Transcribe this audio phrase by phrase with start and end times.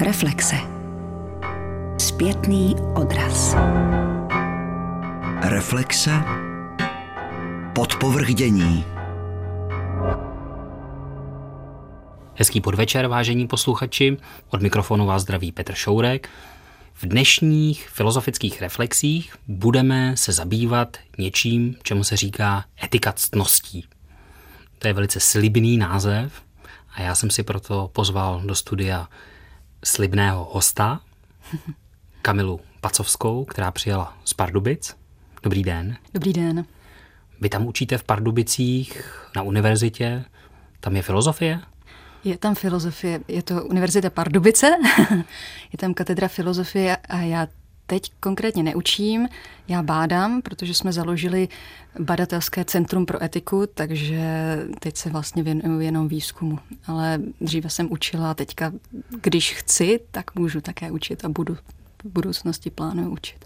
[0.00, 0.56] Reflexe.
[1.98, 3.56] Zpětný odraz.
[5.42, 6.10] Reflexe.
[7.74, 8.84] Podpovrdění.
[12.34, 14.16] Hezký podvečer, vážení posluchači.
[14.50, 16.28] Od mikrofonu vás zdraví Petr Šourek.
[16.94, 23.84] V dnešních filozofických reflexích budeme se zabývat něčím, čemu se říká etika ctností.
[24.78, 26.42] To je velice slibný název
[26.94, 29.08] a já jsem si proto pozval do studia
[29.84, 31.00] slibného hosta,
[32.22, 34.96] Kamilu Pacovskou, která přijela z Pardubic.
[35.42, 35.96] Dobrý den.
[36.14, 36.64] Dobrý den.
[37.40, 39.02] Vy tam učíte v Pardubicích
[39.36, 40.24] na univerzitě,
[40.80, 41.60] tam je filozofie?
[42.24, 44.66] Je tam filozofie, je to Univerzita Pardubice,
[45.72, 47.46] je tam katedra filozofie a já
[47.88, 49.28] teď konkrétně neučím,
[49.68, 51.48] já bádám, protože jsme založili
[51.98, 56.58] badatelské centrum pro etiku, takže teď se vlastně věnuju jenom výzkumu.
[56.86, 58.72] Ale dříve jsem učila, teďka,
[59.22, 61.60] když chci, tak můžu také učit a budu v
[62.04, 63.44] budoucnosti plánuju učit.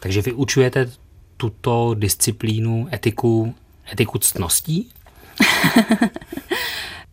[0.00, 0.90] Takže vy učujete
[1.36, 3.54] tuto disciplínu etiku,
[3.92, 4.90] etiku ctností?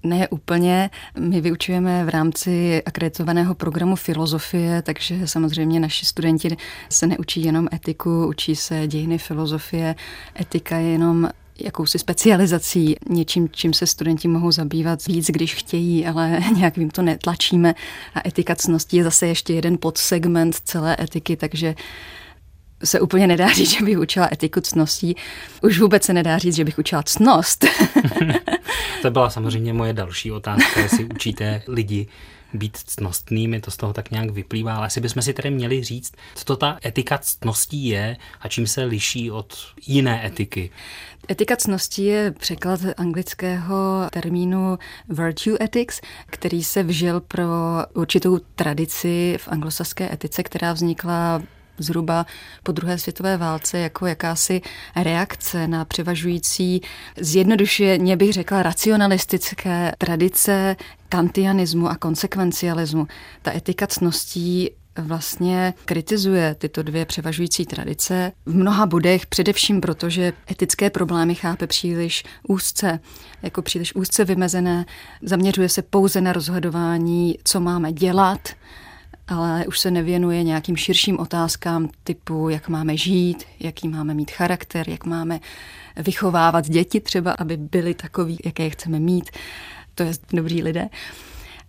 [0.06, 0.90] Ne úplně.
[1.20, 6.58] My vyučujeme v rámci akreditovaného programu filozofie, takže samozřejmě naši studenti
[6.90, 9.96] se neučí jenom etiku, učí se dějiny filozofie.
[10.42, 16.40] Etika je jenom jakousi specializací, něčím, čím se studenti mohou zabývat víc, když chtějí, ale
[16.56, 17.76] nějak jim to netlačíme.
[18.16, 21.76] A etika cností je zase ještě jeden podsegment celé etiky, takže
[22.84, 25.16] se úplně nedá říct, že bych učila etiku cností.
[25.62, 27.66] Už vůbec se nedá říct, že bych učila cnost.
[29.02, 32.08] to byla samozřejmě moje další otázka, jestli učíte lidi
[32.54, 36.14] být ctnostnými, to z toho tak nějak vyplývá, ale asi bychom si tedy měli říct,
[36.36, 39.54] co to ta etika ctností je a čím se liší od
[39.88, 40.70] jiné etiky.
[41.30, 44.78] Etika cností je překlad anglického termínu
[45.10, 47.44] virtue ethics, který se vžil pro
[47.94, 51.42] určitou tradici v anglosaské etice, která vznikla
[51.78, 52.26] zhruba
[52.64, 54.62] po druhé světové válce jako jakási
[54.96, 56.82] reakce na převažující,
[57.20, 60.76] zjednodušeně bych řekla, racionalistické tradice
[61.10, 63.08] kantianismu a konsekvencialismu.
[63.42, 70.34] Ta etika cností vlastně kritizuje tyto dvě převažující tradice v mnoha bodech, především proto, že
[70.52, 73.00] etické problémy chápe příliš úzce,
[73.42, 74.86] jako příliš úzce vymezené,
[75.22, 78.50] zaměřuje se pouze na rozhodování, co máme dělat,
[79.28, 84.90] ale už se nevěnuje nějakým širším otázkám typu, jak máme žít, jaký máme mít charakter,
[84.90, 85.40] jak máme
[85.98, 89.30] vychovávat děti třeba, aby byli takový, jaké chceme mít.
[89.96, 90.90] To je dobrý lidé.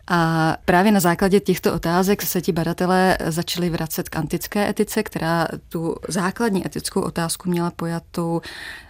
[0.08, 5.48] A právě na základě těchto otázek se ti badatelé začali vracet k antické etice, která
[5.68, 8.40] tu základní etickou otázku měla pojatou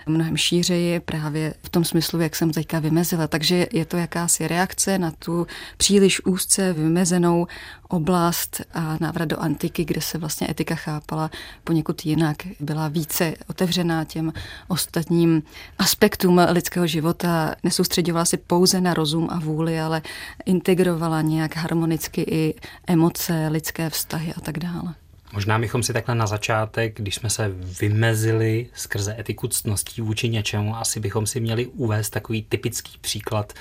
[0.06, 3.26] mnohem šířeji právě v tom smyslu, jak jsem teďka vymezila.
[3.26, 5.46] Takže je to jakási reakce na tu
[5.76, 7.46] příliš úzce vymezenou
[7.88, 11.30] oblast a návrat do antiky, kde se vlastně etika chápala
[11.64, 12.36] poněkud jinak.
[12.60, 14.32] Byla více otevřená těm
[14.68, 15.42] ostatním
[15.78, 17.54] aspektům lidského života.
[17.62, 20.02] Nesoustředovala se pouze na rozum a vůli, ale
[20.46, 22.54] integrovala nějak harmonicky i
[22.86, 24.94] emoce, lidské vztahy a tak dále.
[25.32, 27.48] Možná bychom si takhle na začátek, když jsme se
[27.80, 33.52] vymezili skrze etiku ctností vůči něčemu, asi bychom si měli uvést takový typický příklad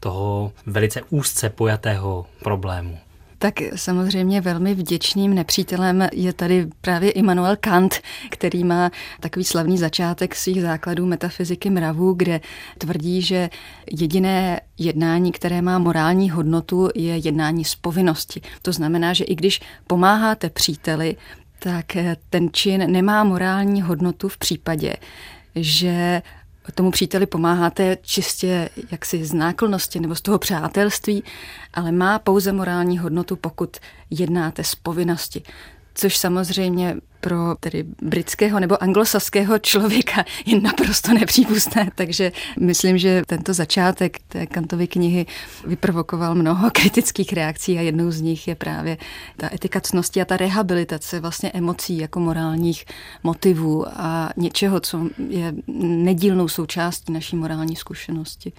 [0.00, 2.98] toho velice úzce pojatého problému.
[3.42, 10.34] Tak samozřejmě velmi vděčným nepřítelem je tady právě Immanuel Kant, který má takový slavný začátek
[10.34, 12.40] svých základů metafyziky mravů, kde
[12.78, 13.50] tvrdí, že
[13.92, 18.40] jediné jednání, které má morální hodnotu, je jednání z povinnosti.
[18.62, 21.16] To znamená, že i když pomáháte příteli,
[21.58, 21.86] tak
[22.30, 24.96] ten čin nemá morální hodnotu v případě,
[25.54, 26.22] že
[26.70, 31.24] tomu příteli pomáháte čistě jaksi z náklonnosti nebo z toho přátelství,
[31.74, 33.76] ale má pouze morální hodnotu, pokud
[34.10, 35.42] jednáte z povinnosti
[35.94, 41.90] což samozřejmě pro tedy britského nebo anglosaského člověka je naprosto nepřípustné.
[41.94, 45.26] Takže myslím, že tento začátek té Kantovy knihy
[45.66, 48.96] vyprovokoval mnoho kritických reakcí a jednou z nich je právě
[49.36, 52.84] ta etika cnosti a ta rehabilitace vlastně emocí jako morálních
[53.22, 58.52] motivů a něčeho, co je nedílnou součástí naší morální zkušenosti.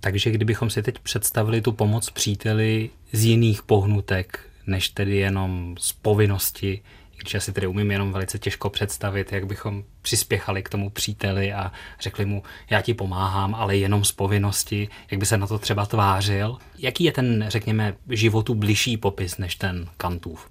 [0.00, 5.92] Takže kdybychom si teď představili tu pomoc příteli z jiných pohnutek, než tedy jenom z
[5.92, 6.82] povinnosti,
[7.18, 11.52] když já si tedy umím jenom velice těžko představit, jak bychom přispěchali k tomu příteli
[11.52, 15.58] a řekli mu, já ti pomáhám, ale jenom z povinnosti, jak by se na to
[15.58, 16.58] třeba tvářil.
[16.78, 20.50] Jaký je ten, řekněme, životu bližší popis než ten Kantův?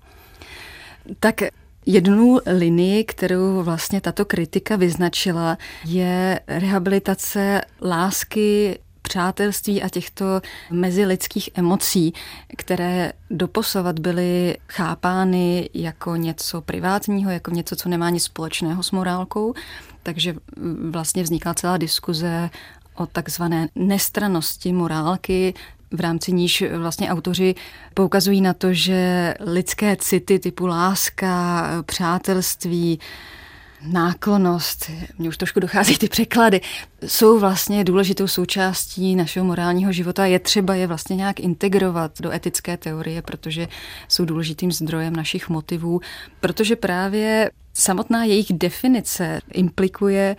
[1.19, 1.41] Tak
[1.89, 12.13] Jednu linii, kterou vlastně tato kritika vyznačila, je rehabilitace lásky přátelství a těchto mezilidských emocí,
[12.57, 19.53] které doposovat byly chápány jako něco privátního, jako něco, co nemá nic společného s morálkou.
[20.03, 20.35] Takže
[20.89, 22.49] vlastně vznikla celá diskuze
[22.95, 25.53] o takzvané nestranosti morálky,
[25.91, 27.55] v rámci níž vlastně autoři
[27.93, 32.99] poukazují na to, že lidské city typu láska, přátelství,
[33.81, 36.61] náklonost, mně už trošku dochází ty překlady,
[37.05, 40.25] jsou vlastně důležitou součástí našeho morálního života.
[40.25, 43.67] Je třeba je vlastně nějak integrovat do etické teorie, protože
[44.07, 46.01] jsou důležitým zdrojem našich motivů,
[46.39, 50.35] protože právě samotná jejich definice implikuje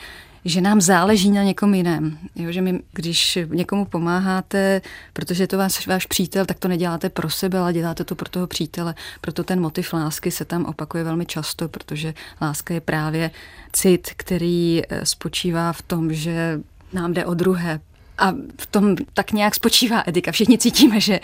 [0.49, 2.19] že nám záleží na někom jiném.
[2.37, 7.09] Jo, že my, když někomu pomáháte, protože je to váš, váš přítel, tak to neděláte
[7.09, 8.95] pro sebe, ale děláte to pro toho přítele.
[9.21, 13.31] Proto ten motiv lásky se tam opakuje velmi často, protože láska je právě
[13.73, 16.61] cit, který eh, spočívá v tom, že
[16.93, 17.81] nám jde o druhé,
[18.19, 20.33] a v tom tak nějak spočívá etika.
[20.33, 21.21] Všichni cítíme, že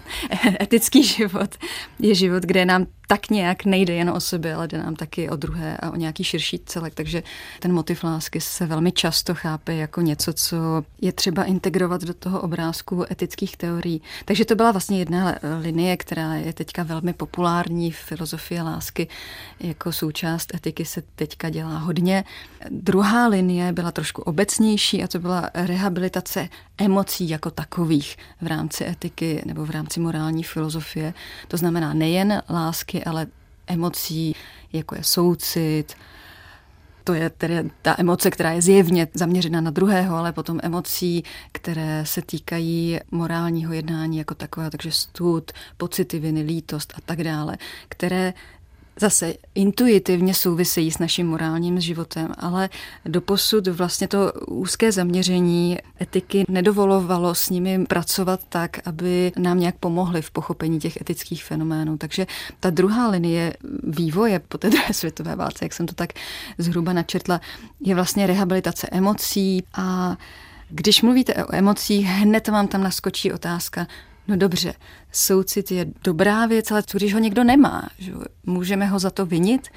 [0.62, 1.50] etický život
[1.98, 5.36] je život, kde nám tak nějak nejde jen o sebe, ale jde nám taky o
[5.36, 6.94] druhé a o nějaký širší celek.
[6.94, 7.22] Takže
[7.60, 10.56] ten motiv lásky se velmi často chápe jako něco, co
[11.00, 14.02] je třeba integrovat do toho obrázku etických teorií.
[14.24, 19.08] Takže to byla vlastně jedna linie, která je teďka velmi populární v filozofii lásky.
[19.60, 22.24] Jako součást etiky se teďka dělá hodně.
[22.70, 26.31] Druhá linie byla trošku obecnější a to byla rehabilitace
[26.78, 31.14] emocí jako takových v rámci etiky nebo v rámci morální filozofie.
[31.48, 33.26] To znamená nejen lásky, ale
[33.66, 34.36] emocí,
[34.72, 35.94] jako je soucit,
[37.04, 42.06] to je tedy ta emoce, která je zjevně zaměřena na druhého, ale potom emocí, které
[42.06, 47.58] se týkají morálního jednání jako takového, takže stud, pocity viny, lítost a tak dále,
[47.88, 48.34] které
[49.00, 52.68] zase intuitivně souvisejí s naším morálním životem, ale
[53.04, 60.22] doposud vlastně to úzké zaměření etiky nedovolovalo s nimi pracovat tak, aby nám nějak pomohli
[60.22, 61.98] v pochopení těch etických fenoménů.
[61.98, 62.26] Takže
[62.60, 63.52] ta druhá linie
[63.82, 66.12] vývoje po té druhé světové válce, jak jsem to tak
[66.58, 67.40] zhruba načetla,
[67.80, 70.16] je vlastně rehabilitace emocí a
[70.68, 73.86] když mluvíte o emocích, hned vám tam naskočí otázka,
[74.28, 74.74] No dobře,
[75.12, 77.88] soucit je dobrá věc, ale co když ho někdo nemá?
[77.98, 78.12] Že?
[78.46, 79.68] Můžeme ho za to vinit?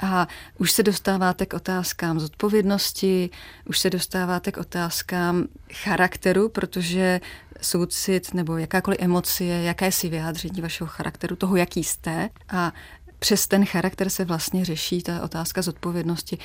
[0.00, 3.30] A už se dostáváte k otázkám zodpovědnosti,
[3.64, 7.20] už se dostáváte k otázkám charakteru, protože
[7.62, 12.28] soucit nebo jakákoliv emocie, jaké si vyjádření vašeho charakteru, toho, jaký jste.
[12.48, 12.72] A
[13.18, 16.38] přes ten charakter se vlastně řeší ta otázka zodpovědnosti.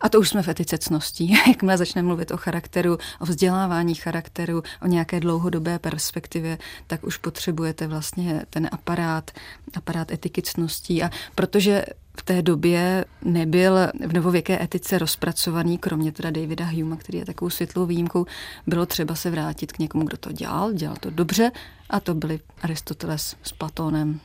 [0.00, 1.36] A to už jsme v etice cností.
[1.48, 7.86] Jakmile začneme mluvit o charakteru, o vzdělávání charakteru, o nějaké dlouhodobé perspektivě, tak už potřebujete
[7.86, 9.30] vlastně ten aparát,
[9.76, 11.02] aparát etiky cností.
[11.02, 11.84] A protože
[12.18, 17.50] v té době nebyl v novověké etice rozpracovaný, kromě teda Davida Huma, který je takovou
[17.50, 18.26] světlou výjimkou,
[18.66, 21.50] bylo třeba se vrátit k někomu, kdo to dělal, dělal to dobře,
[21.90, 24.20] a to byli Aristoteles s Platónem.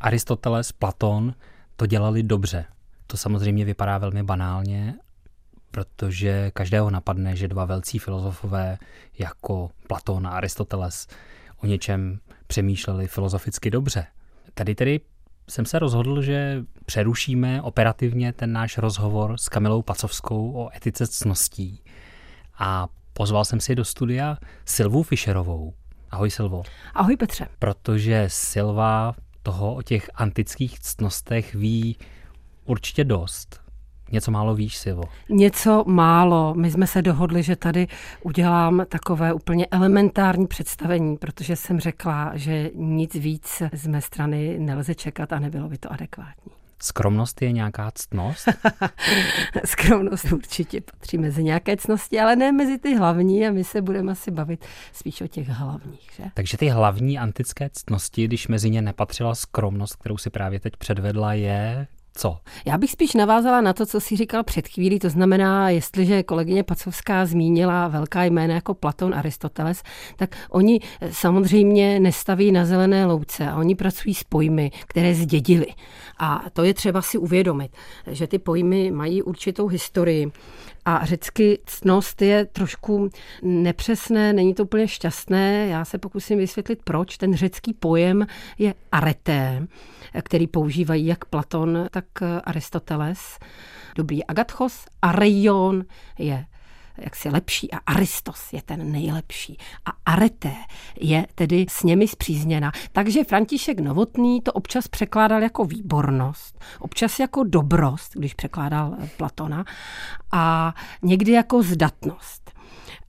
[0.00, 1.34] Aristoteles, Platón
[1.76, 2.64] to dělali dobře.
[3.06, 4.94] To samozřejmě vypadá velmi banálně,
[5.74, 8.78] protože každého napadne, že dva velcí filozofové
[9.18, 11.06] jako Platón a Aristoteles
[11.62, 14.06] o něčem přemýšleli filozoficky dobře.
[14.54, 15.00] Tady tedy
[15.48, 21.82] jsem se rozhodl, že přerušíme operativně ten náš rozhovor s Kamilou Pacovskou o etice cností
[22.58, 25.74] a pozval jsem si do studia Silvu Fischerovou.
[26.10, 26.62] Ahoj Silvo.
[26.94, 27.48] Ahoj Petře.
[27.58, 31.96] Protože Silva toho o těch antických ctnostech ví
[32.64, 33.63] určitě dost.
[34.12, 35.02] Něco málo víš, Sivo?
[35.28, 36.54] Něco málo.
[36.54, 37.86] My jsme se dohodli, že tady
[38.22, 44.94] udělám takové úplně elementární představení, protože jsem řekla, že nic víc z mé strany nelze
[44.94, 46.52] čekat a nebylo by to adekvátní.
[46.82, 48.48] Skromnost je nějaká ctnost?
[49.64, 54.12] Skromnost určitě patří mezi nějaké ctnosti, ale ne mezi ty hlavní a my se budeme
[54.12, 56.10] asi bavit spíš o těch hlavních.
[56.16, 56.24] Že?
[56.34, 61.34] Takže ty hlavní antické ctnosti, když mezi ně nepatřila skromnost, kterou si právě teď předvedla,
[61.34, 62.36] je co?
[62.66, 66.62] Já bych spíš navázala na to, co si říkal před chvílí, to znamená, jestliže kolegyně
[66.62, 69.82] Pacovská zmínila velká jména jako Platon, Aristoteles,
[70.16, 70.80] tak oni
[71.10, 75.66] samozřejmě nestaví na zelené louce a oni pracují s pojmy, které zdědili.
[76.18, 77.70] A to je třeba si uvědomit,
[78.06, 80.32] že ty pojmy mají určitou historii.
[80.86, 83.08] A řecky ctnost je trošku
[83.42, 85.66] nepřesné, není to úplně šťastné.
[85.66, 87.16] Já se pokusím vysvětlit, proč.
[87.16, 88.26] Ten řecký pojem
[88.58, 89.66] je areté,
[90.22, 92.04] který používají jak Platon, tak
[92.44, 93.38] Aristoteles.
[93.96, 95.84] Dobrý Agatchos, areion
[96.18, 96.46] je
[96.98, 99.58] jaksi lepší a Aristos je ten nejlepší.
[99.86, 100.52] A Arete
[101.00, 102.72] je tedy s nimi zpřízněna.
[102.92, 109.64] Takže František Novotný to občas překládal jako výbornost, občas jako dobrost, když překládal Platona,
[110.32, 112.43] a někdy jako zdatnost.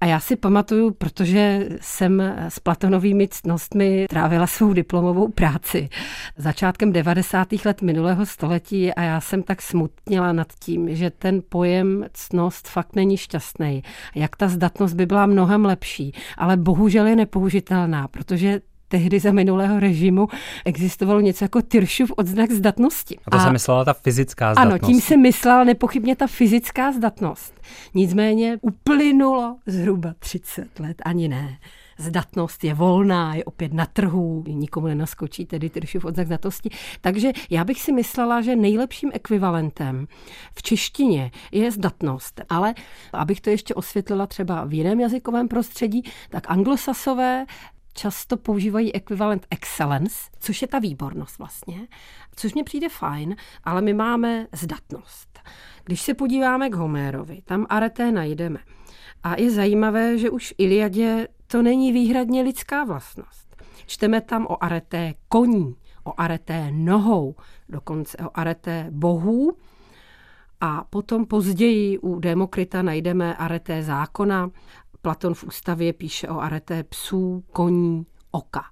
[0.02, 5.90] A já si pamatuju, protože jsem s Platonovými ctnostmi trávila svou diplomovou práci
[6.38, 7.48] začátkem 90.
[7.66, 12.96] let minulého století a já jsem tak smutnila nad tím, že ten pojem ctnost fakt
[12.96, 13.84] není šťastný.
[14.16, 18.62] Jak ta zdatnost by byla mnohem lepší, ale bohužel je nepoužitelná, protože
[18.96, 20.28] tehdy za minulého režimu
[20.66, 23.18] existovalo něco jako Tyršův odznak zdatnosti.
[23.26, 24.84] A to a, se myslela ta fyzická zdatnost.
[24.84, 27.54] Ano, tím se myslela nepochybně ta fyzická zdatnost.
[27.94, 31.58] Nicméně uplynulo zhruba 30 let, ani ne.
[31.98, 36.70] Zdatnost je volná, je opět na trhu, nikomu nenaskočí tedy Tyršův odznak zdatnosti.
[37.02, 40.08] Takže já bych si myslela, že nejlepším ekvivalentem
[40.56, 42.42] v češtině je zdatnost.
[42.50, 42.74] Ale
[43.14, 47.46] abych to ještě osvětlila třeba v jiném jazykovém prostředí, tak anglosasové
[47.96, 51.88] často používají ekvivalent excellence, což je ta výbornost vlastně,
[52.36, 55.40] což mně přijde fajn, ale my máme zdatnost.
[55.84, 58.60] Když se podíváme k Homérovi, tam areté najdeme.
[59.24, 63.56] A je zajímavé, že už v Iliadě to není výhradně lidská vlastnost.
[63.86, 67.36] Čteme tam o areté koní, o areté nohou,
[67.70, 69.58] dokonce o areté bohů.
[70.62, 74.50] A potom později u Demokrita najdeme areté zákona
[75.06, 78.64] Platon v ústavě píše o areté psů, koní, oka.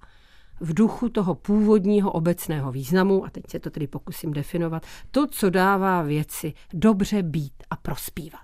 [0.59, 5.49] V duchu toho původního obecného významu, a teď se to tedy pokusím definovat, to, co
[5.49, 8.41] dává věci dobře být a prospívat.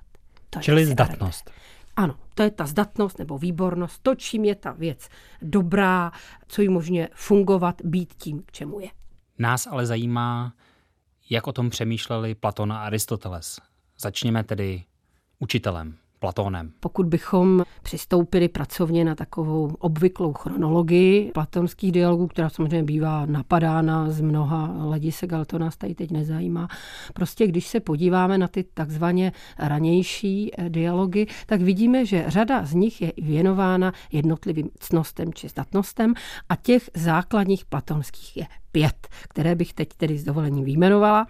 [0.50, 1.50] To Čili zdatnost.
[1.50, 1.62] Arete.
[1.96, 5.10] Ano, to je ta zdatnost nebo výbornost, to, čím je ta věc
[5.42, 6.12] dobrá,
[6.48, 8.90] co jí možně fungovat, být tím, k čemu je.
[9.40, 10.54] Nás ale zajímá,
[11.30, 13.60] jak o tom přemýšleli Platon a Aristoteles.
[14.00, 14.84] Začněme tedy
[15.40, 15.98] učitelem.
[16.20, 16.72] Platónem.
[16.80, 24.22] Pokud bychom přistoupili pracovně na takovou obvyklou chronologii platonských dialogů, která samozřejmě bývá napadána z
[24.22, 26.68] mnoha hledisek, ale to nás tady teď nezajímá.
[27.14, 32.74] Prostě když se podíváme na ty takzvaně ranější eh, dialogy, tak vidíme, že řada z
[32.74, 36.14] nich je věnována jednotlivým cnostem či statnostem
[36.50, 41.28] a těch základních platonských je pět, které bych teď tedy s dovolením vyjmenovala.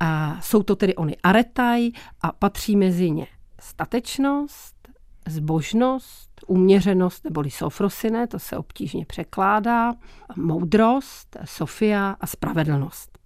[0.00, 1.90] A jsou to tedy ony aretaj
[2.20, 3.26] a patří mezi ně
[3.62, 4.88] statečnost,
[5.28, 9.92] zbožnost, uměřenost neboli sofrosine, to se obtížně překládá,
[10.36, 13.18] moudrost, sofia a spravedlnost.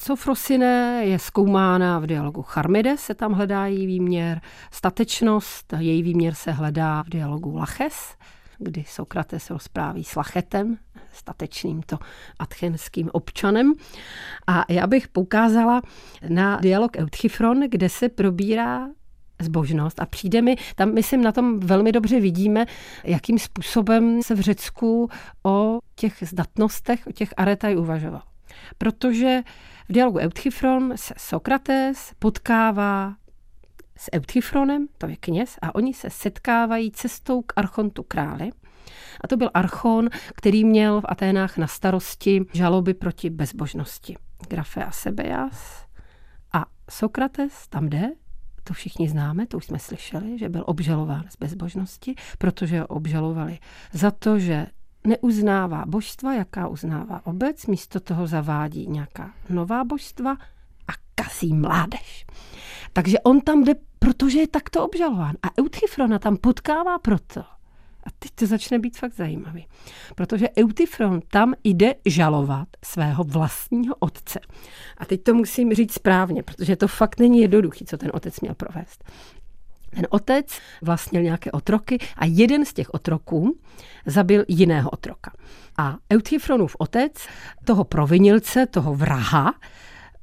[0.00, 4.40] Sofrosine je zkoumána v dialogu Charmides, se tam hledá její výměr,
[4.70, 8.16] statečnost, její výměr se hledá v dialogu Laches,
[8.58, 10.78] kdy Sokrates rozpráví s Lachetem,
[11.12, 11.98] statečným to
[12.38, 13.72] atchenským občanem.
[14.46, 15.82] A já bych poukázala
[16.28, 18.88] na dialog Euthyfron, kde se probírá
[19.42, 22.66] zbožnost a přijde mi, tam myslím na tom velmi dobře vidíme,
[23.04, 25.10] jakým způsobem se v Řecku
[25.44, 28.22] o těch zdatnostech, o těch aretaj uvažoval.
[28.78, 29.42] Protože
[29.88, 33.14] v dialogu Euthyfron se Sokrates potkává
[33.96, 38.50] s Euthyfronem, to je kněz, a oni se setkávají cestou k Archontu králi.
[39.20, 44.16] A to byl Archon, který měl v Aténách na starosti žaloby proti bezbožnosti.
[44.48, 45.86] Grafe a Sebeas.
[46.52, 48.10] A Sokrates tam jde
[48.66, 53.58] to všichni známe, to už jsme slyšeli, že byl obžalován z bezbožnosti, protože ho obžalovali
[53.92, 54.66] za to, že
[55.06, 60.32] neuznává božstva, jaká uznává obec, místo toho zavádí nějaká nová božstva
[60.88, 62.26] a kasí mládež.
[62.92, 65.34] Takže on tam jde, protože je takto obžalován.
[65.42, 67.44] A Eutyfrona tam potkává proto,
[68.06, 69.66] a teď to začne být fakt zajímavý.
[70.14, 74.40] Protože Eutyfron tam jde žalovat svého vlastního otce.
[74.96, 78.54] A teď to musím říct správně, protože to fakt není jednoduchý, co ten otec měl
[78.54, 79.04] provést.
[79.90, 83.58] Ten otec vlastnil nějaké otroky a jeden z těch otroků
[84.06, 85.32] zabil jiného otroka.
[85.78, 87.26] A Eutyfronův otec
[87.64, 89.54] toho provinilce, toho vraha,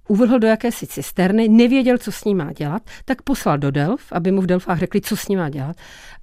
[0.07, 4.31] uvrhl do jakési cisterny, nevěděl, co s ním má dělat, tak poslal do Delf, aby
[4.31, 5.75] mu v Delfách řekli, co s ním má dělat.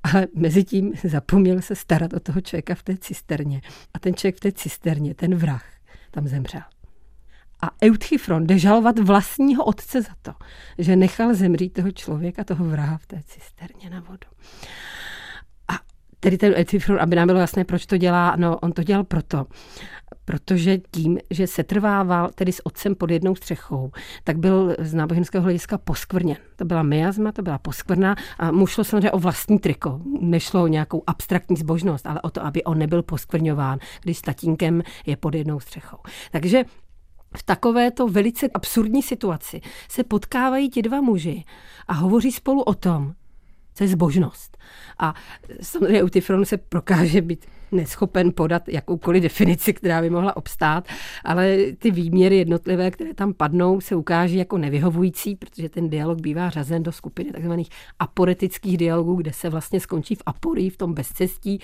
[0.02, 3.60] Ale mezi tím zapomněl se starat o toho člověka v té cisterně.
[3.94, 5.64] A ten člověk v té cisterně, ten vrah,
[6.10, 6.62] tam zemřel.
[7.62, 10.32] A Euthyfron jde žalovat vlastního otce za to,
[10.78, 14.28] že nechal zemřít toho člověka, toho vraha v té cisterně na vodu.
[16.20, 19.46] Tedy ten Euthyfron, aby nám bylo jasné, proč to dělá, no on to dělal proto,
[20.24, 23.90] protože tím, že se trvával tedy s otcem pod jednou střechou,
[24.24, 26.36] tak byl z náboženského hlediska poskvrněn.
[26.56, 30.00] To byla miasma, to byla poskvrna a mu šlo samozřejmě o vlastní triko.
[30.20, 34.82] Nešlo o nějakou abstraktní zbožnost, ale o to, aby on nebyl poskvrňován, když s tatínkem
[35.06, 35.98] je pod jednou střechou.
[36.30, 36.64] Takže
[37.36, 41.44] v takovéto velice absurdní situaci se potkávají ti dva muži
[41.88, 43.12] a hovoří spolu o tom,
[43.74, 44.56] co je zbožnost.
[44.98, 45.14] A
[45.62, 50.88] samozřejmě Eutyfron se prokáže být neschopen podat jakoukoliv definici, která by mohla obstát,
[51.24, 56.50] ale ty výměry jednotlivé, které tam padnou, se ukáží jako nevyhovující, protože ten dialog bývá
[56.50, 57.52] řazen do skupiny tzv.
[57.98, 61.60] aporetických dialogů, kde se vlastně skončí v aporii, v tom bezcestí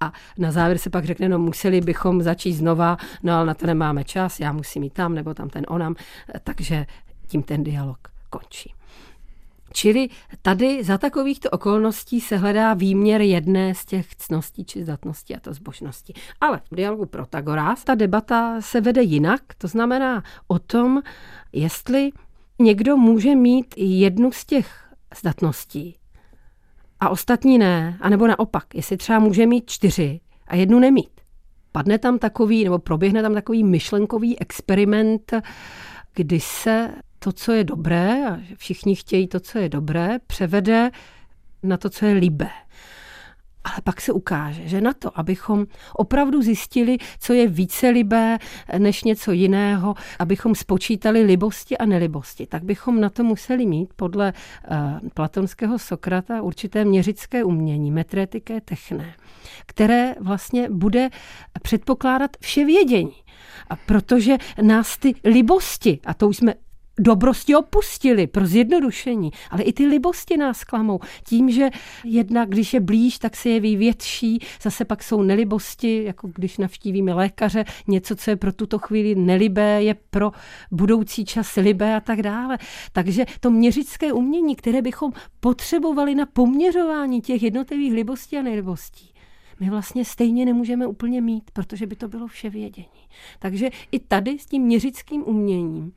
[0.00, 3.66] a na závěr se pak řekne, no museli bychom začít znova, no ale na to
[3.66, 5.94] nemáme čas, já musím jít tam, nebo tam ten onam,
[6.44, 6.86] takže
[7.26, 7.98] tím ten dialog
[8.30, 8.74] končí.
[9.72, 10.08] Čili
[10.42, 15.54] tady za takovýchto okolností se hledá výměr jedné z těch cností či zdatností a to
[15.54, 16.14] zbožnosti.
[16.40, 21.02] Ale v dialogu Protagoras ta debata se vede jinak, to znamená o tom,
[21.52, 22.10] jestli
[22.58, 25.96] někdo může mít jednu z těch zdatností
[27.00, 31.20] a ostatní ne, anebo naopak, jestli třeba může mít čtyři a jednu nemít.
[31.72, 35.34] Padne tam takový, nebo proběhne tam takový myšlenkový experiment,
[36.14, 40.90] kdy se to, co je dobré, a všichni chtějí to, co je dobré, převede
[41.62, 42.50] na to, co je libé.
[43.64, 48.38] Ale pak se ukáže, že na to, abychom opravdu zjistili, co je více libé
[48.78, 54.32] než něco jiného, abychom spočítali libosti a nelibosti, tak bychom na to museli mít podle
[54.32, 59.14] uh, platonského Sokrata určité měřické umění, metretiké techné,
[59.66, 61.08] které vlastně bude
[61.62, 63.14] předpokládat vše vědění.
[63.70, 66.54] A protože nás ty libosti, a to už jsme
[66.98, 71.00] dobrosti opustili pro zjednodušení, ale i ty libosti nás klamou.
[71.26, 71.70] Tím, že
[72.04, 77.14] jednak, když je blíž, tak se jeví větší, zase pak jsou nelibosti, jako když navštívíme
[77.14, 80.32] lékaře, něco, co je pro tuto chvíli nelibé, je pro
[80.70, 82.58] budoucí čas libé a tak dále.
[82.92, 89.12] Takže to měřické umění, které bychom potřebovali na poměřování těch jednotlivých libostí a nelibostí,
[89.60, 93.08] my vlastně stejně nemůžeme úplně mít, protože by to bylo vše vědění.
[93.38, 95.92] Takže i tady s tím měřickým uměním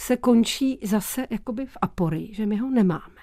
[0.00, 3.20] se končí zase jakoby v aporii, že my ho nemáme.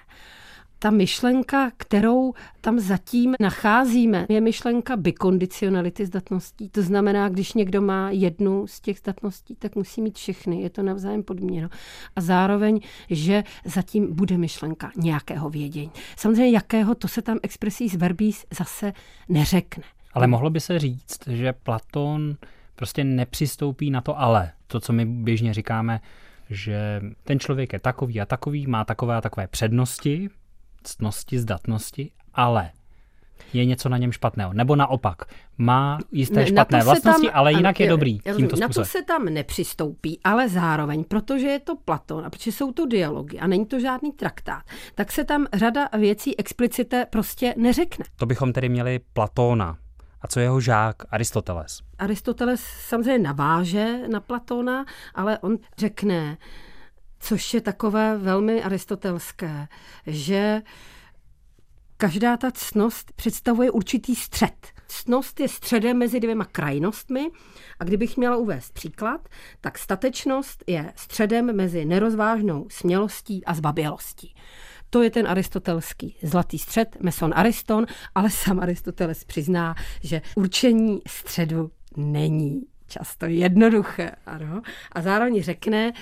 [0.78, 6.68] Ta myšlenka, kterou tam zatím nacházíme, je myšlenka bikondicionality zdatností.
[6.68, 10.62] To znamená, když někdo má jednu z těch zdatností, tak musí mít všechny.
[10.62, 11.68] Je to navzájem podměno.
[12.16, 12.80] A zároveň,
[13.10, 15.90] že zatím bude myšlenka nějakého vědění.
[16.16, 18.92] Samozřejmě jakého, to se tam expresí z verbis zase
[19.28, 19.84] neřekne.
[20.14, 22.36] Ale mohlo by se říct, že Platon
[22.76, 24.52] prostě nepřistoupí na to ale.
[24.66, 26.00] To, co my běžně říkáme,
[26.50, 30.28] že ten člověk je takový a takový, má takové a takové přednosti,
[30.82, 32.70] ctnosti, zdatnosti, ale
[33.52, 34.52] je něco na něm špatného.
[34.52, 35.22] Nebo naopak,
[35.58, 38.18] má jisté ne, špatné vlastnosti, tam, ale jinak ano, je dobrý.
[38.18, 38.60] Tímto způsobem.
[38.60, 42.86] Na to se tam nepřistoupí, ale zároveň, protože je to Platon a protože jsou to
[42.86, 44.62] dialogy a není to žádný traktát,
[44.94, 48.04] tak se tam řada věcí explicite prostě neřekne.
[48.16, 49.78] To bychom tedy měli Platóna
[50.20, 51.80] a co jeho žák Aristoteles?
[51.98, 56.38] Aristoteles samozřejmě naváže na Platona, ale on řekne,
[57.20, 59.68] což je takové velmi aristotelské,
[60.06, 60.62] že
[61.96, 64.66] každá ta cnost představuje určitý střed.
[64.88, 67.28] Cnost je středem mezi dvěma krajnostmi
[67.80, 69.28] a kdybych měla uvést příklad,
[69.60, 74.34] tak statečnost je středem mezi nerozvážnou smělostí a zbabělostí.
[74.90, 81.70] To je ten aristotelský zlatý střed, meson Ariston, ale sám Aristoteles přizná, že určení středu
[81.96, 84.10] není často jednoduché.
[84.26, 84.62] Ano.
[84.92, 85.92] A zároveň řekne,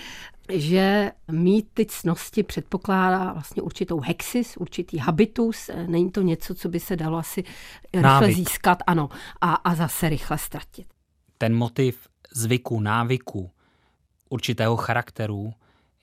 [0.53, 5.71] že mít ty cnosti předpokládá vlastně určitou hexis, určitý habitus.
[5.87, 7.45] Není to něco, co by se dalo asi
[7.95, 8.37] rychle Návyk.
[8.37, 9.09] získat ano,
[9.41, 10.87] a, a zase rychle ztratit.
[11.39, 13.51] Ten motiv zvyku, návyku,
[14.29, 15.53] určitého charakteru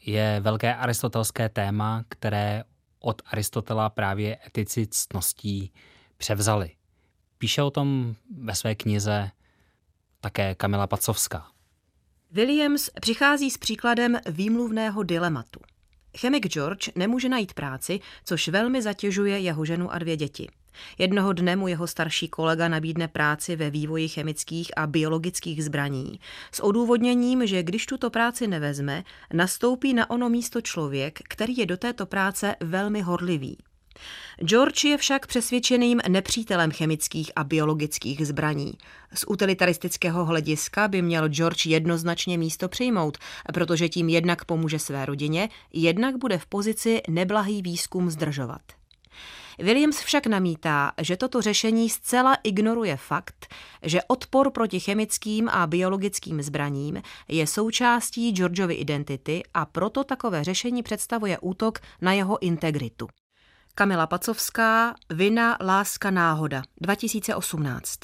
[0.05, 2.63] je velké aristotelské téma, které
[3.05, 5.71] od Aristotela právě etici ctností
[6.17, 6.71] převzali.
[7.37, 9.31] Píše o tom ve své knize
[10.19, 11.47] také Kamila Pacovská.
[12.31, 15.59] Williams přichází s příkladem výmluvného dilematu.
[16.17, 20.49] Chemik George nemůže najít práci, což velmi zatěžuje jeho ženu a dvě děti.
[20.97, 26.19] Jednoho dne mu jeho starší kolega nabídne práci ve vývoji chemických a biologických zbraní
[26.51, 31.77] s odůvodněním, že když tuto práci nevezme, nastoupí na ono místo člověk, který je do
[31.77, 33.57] této práce velmi horlivý.
[34.45, 38.73] George je však přesvědčeným nepřítelem chemických a biologických zbraní.
[39.13, 43.17] Z utilitaristického hlediska by měl George jednoznačně místo přijmout,
[43.53, 48.61] protože tím jednak pomůže své rodině, jednak bude v pozici neblahý výzkum zdržovat.
[49.59, 53.47] Williams však namítá, že toto řešení zcela ignoruje fakt,
[53.83, 60.83] že odpor proti chemickým a biologickým zbraním je součástí Georgeovy identity a proto takové řešení
[60.83, 63.07] představuje útok na jeho integritu.
[63.75, 67.99] Kamila Pacovská, Vina, láska, náhoda, 2018.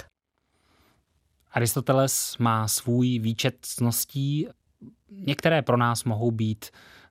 [1.51, 4.47] Aristoteles má svůj výčet cností.
[5.12, 6.65] Některé pro nás mohou být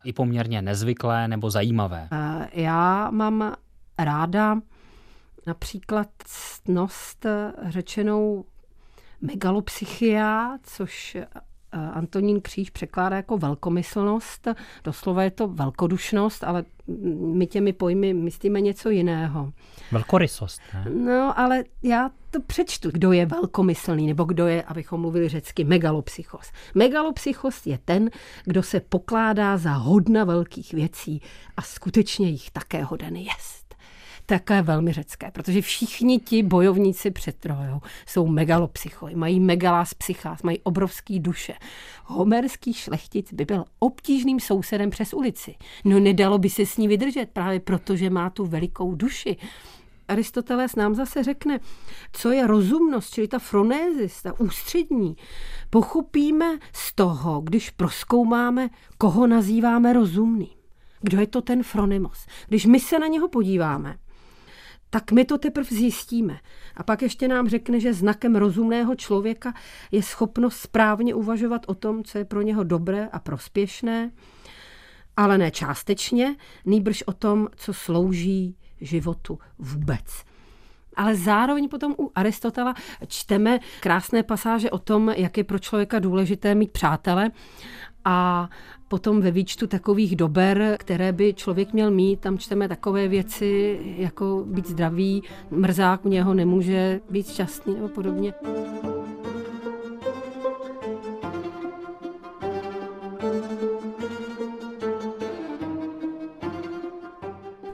[0.05, 2.09] i poměrně nezvyklé nebo zajímavé.
[2.53, 3.55] Já mám
[3.99, 4.61] ráda
[5.47, 7.27] například ctnost
[7.69, 8.45] řečenou
[9.21, 11.17] megalopsychia, což
[11.73, 14.49] Eh, Antonín Kříž překládá jako velkomyslnost,
[14.85, 16.65] doslova je to velkodušnost, ale
[17.19, 19.53] my těmi pojmy myslíme něco jiného.
[19.93, 20.91] Velkorysost, ne?
[20.91, 26.53] No, ale já to přečtu, kdo je velkomyslný, nebo kdo je, abychom mluvili řecky, megalopsychos.
[26.75, 28.11] Megalopsychos je ten,
[28.45, 31.23] kdo se pokládá za hodna velkých věcí
[31.57, 33.68] a skutečně jich také hoden jest
[34.29, 40.59] také velmi řecké, protože všichni ti bojovníci před Trojou jsou megalopsychoj, mají megalás psychás, mají
[40.63, 41.55] obrovský duše.
[42.05, 45.55] Homerský šlechtic by byl obtížným sousedem přes ulici.
[45.85, 49.37] No nedalo by se s ní vydržet právě proto, že má tu velikou duši.
[50.09, 51.61] Aristoteles nám zase řekne,
[52.13, 55.17] co je rozumnost, čili ta fronézis, ta ústřední.
[55.71, 60.59] Pochopíme z toho, když proskoumáme, koho nazýváme rozumným.
[61.01, 62.27] Kdo je to ten fronemos?
[62.49, 63.97] Když my se na něho podíváme,
[64.91, 66.39] tak my to teprve zjistíme.
[66.77, 69.55] A pak ještě nám řekne, že znakem rozumného člověka
[69.93, 74.11] je schopnost správně uvažovat o tom, co je pro něho dobré a prospěšné,
[75.17, 80.25] ale ne částečně, nýbrž o tom, co slouží životu vůbec.
[80.97, 82.75] Ale zároveň potom u Aristotela
[83.07, 87.31] čteme krásné pasáže o tom, jak je pro člověka důležité mít přátele
[88.11, 88.49] a
[88.89, 94.45] potom ve výčtu takových dober, které by člověk měl mít, tam čteme takové věci, jako
[94.47, 98.35] být zdravý, mrzák u něho nemůže být šťastný nebo podobně.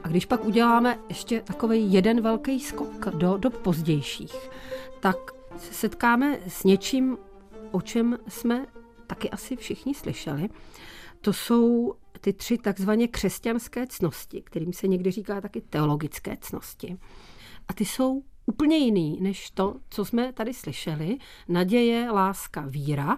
[0.03, 4.49] A když pak uděláme ještě takový jeden velký skok do dob pozdějších,
[4.99, 5.17] tak
[5.57, 7.17] se setkáme s něčím,
[7.71, 8.65] o čem jsme
[9.07, 10.49] taky asi všichni slyšeli.
[11.21, 16.97] To jsou ty tři takzvaně křesťanské cnosti, kterým se někdy říká taky teologické cnosti.
[17.67, 21.17] A ty jsou úplně jiný než to, co jsme tady slyšeli.
[21.47, 23.17] Naděje, láska, víra.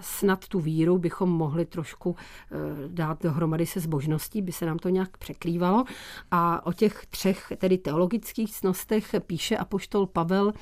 [0.00, 2.56] Snad tu víru bychom mohli trošku eh,
[2.88, 5.84] dát dohromady se zbožností, by se nám to nějak překrývalo.
[6.30, 10.52] A o těch třech, tedy teologických cnostech, píše apoštol Pavel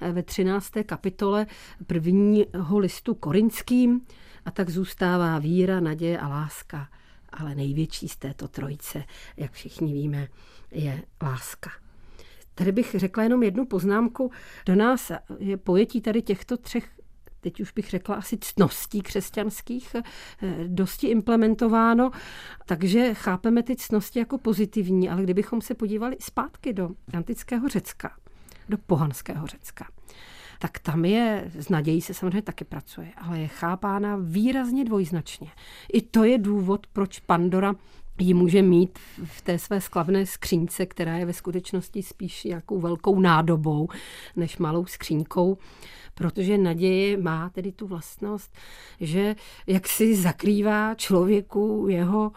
[0.00, 0.70] eh, ve 13.
[0.86, 1.46] kapitole
[1.86, 4.00] prvního listu korinským.
[4.44, 6.88] A tak zůstává víra, naděje a láska.
[7.32, 9.04] Ale největší z této trojice,
[9.36, 10.28] jak všichni víme,
[10.70, 11.70] je láska.
[12.54, 14.30] Tady bych řekla jenom jednu poznámku.
[14.66, 16.90] Do nás je pojetí tady těchto třech
[17.44, 20.02] teď už bych řekla asi ctností křesťanských, eh,
[20.66, 22.10] dosti implementováno,
[22.66, 28.16] takže chápeme ty ctnosti jako pozitivní, ale kdybychom se podívali zpátky do antického Řecka,
[28.68, 29.86] do pohanského Řecka,
[30.64, 35.50] tak tam je, z nadějí se samozřejmě taky pracuje, ale je chápána výrazně dvojznačně.
[35.92, 37.74] I to je důvod, proč Pandora
[38.18, 43.20] ji může mít v té své sklavné skřínce, která je ve skutečnosti spíš nějakou velkou
[43.20, 43.88] nádobou
[44.36, 45.58] než malou skřínkou,
[46.14, 48.56] protože naděje má tedy tu vlastnost,
[49.00, 49.34] že
[49.66, 52.32] jak si zakrývá člověku jeho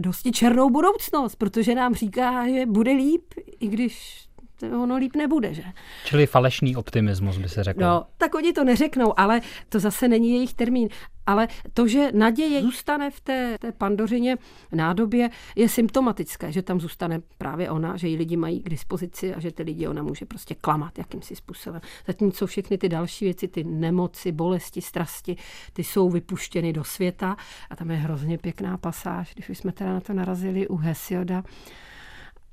[0.00, 4.25] dosti černou budoucnost, protože nám říká, že bude líp, i když
[4.62, 5.64] ono líp nebude, že?
[6.04, 7.80] Čili falešný optimismus by se řekl.
[7.80, 10.88] No, tak oni to neřeknou, ale to zase není jejich termín.
[11.26, 14.36] Ale to, že naděje zůstane v té, té pandořině
[14.72, 19.40] nádobě, je symptomatické, že tam zůstane právě ona, že ji lidi mají k dispozici a
[19.40, 21.80] že ty lidi ona může prostě klamat jakýmsi způsobem.
[22.06, 25.36] Zatímco všechny ty další věci, ty nemoci, bolesti, strasti,
[25.72, 27.36] ty jsou vypuštěny do světa.
[27.70, 31.42] A tam je hrozně pěkná pasáž, když už jsme teda na to narazili u Hesioda,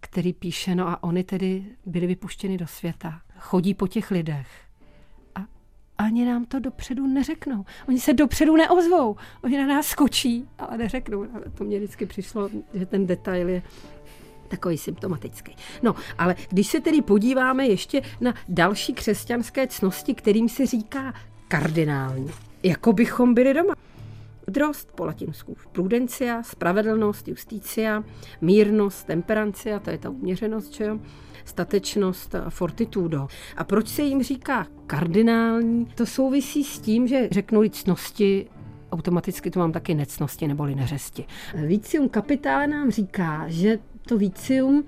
[0.04, 4.48] který píše, no a oni tedy byli vypuštěni do světa, chodí po těch lidech
[5.36, 5.40] a
[5.98, 7.66] ani nám to dopředu neřeknou.
[7.88, 11.26] Oni se dopředu neozvou, oni na nás skočí, ale neřeknou.
[11.58, 13.62] To mě vždycky přišlo, že ten detail je
[14.48, 15.56] takový symptomatický.
[15.84, 21.14] No, ale když se tedy podíváme ještě na další křesťanské cnosti, kterým se říká
[21.48, 22.32] kardinální,
[22.64, 23.74] jako bychom byli doma.
[24.54, 28.04] Drost po latinsku prudencia, spravedlnost, justicia,
[28.42, 31.00] mírnost, temperancia, to je ta uměřenost, že jo?
[31.46, 33.28] statečnost, fortitudo.
[33.58, 35.86] A proč se jim říká kardinální?
[35.86, 38.50] To souvisí s tím, že řeknu cnosti
[38.92, 41.26] automaticky tu mám taky necnosti neboli neřesti.
[41.68, 44.84] Vicium kapitále nám říká, že to vícium,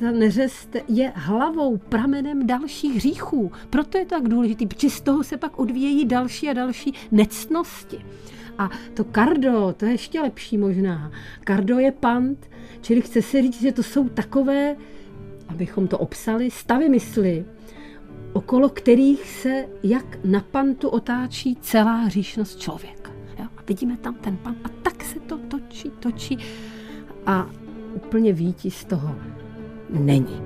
[0.00, 3.52] ta neřest je hlavou, pramenem dalších hříchů.
[3.70, 7.98] Proto je to tak důležitý, protože z toho se pak odvíjejí další a další nectnosti.
[8.58, 11.12] A to kardo, to je ještě lepší možná.
[11.44, 14.76] Kardo je pant, čili chce se říct, že to jsou takové,
[15.48, 17.44] abychom to obsali, stavy mysli,
[18.32, 23.12] okolo kterých se jak na pantu otáčí celá hříšnost člověka.
[23.38, 23.46] Jo?
[23.56, 26.38] A vidíme tam ten pan a tak se to točí, točí
[27.26, 27.50] a
[27.94, 29.16] úplně vítí z toho
[29.90, 30.42] není.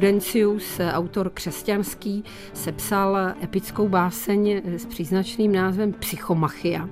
[0.00, 6.88] Prudencius, autor křesťanský, sepsal epickou báseň s příznačným názvem Psychomachia,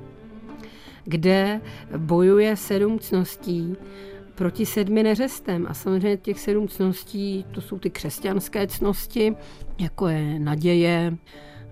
[1.05, 1.61] kde
[1.97, 3.77] bojuje sedm cností
[4.35, 5.67] proti sedmi neřestem.
[5.69, 9.37] A samozřejmě těch sedm cností, to jsou ty křesťanské cnosti,
[9.79, 11.17] jako je naděje,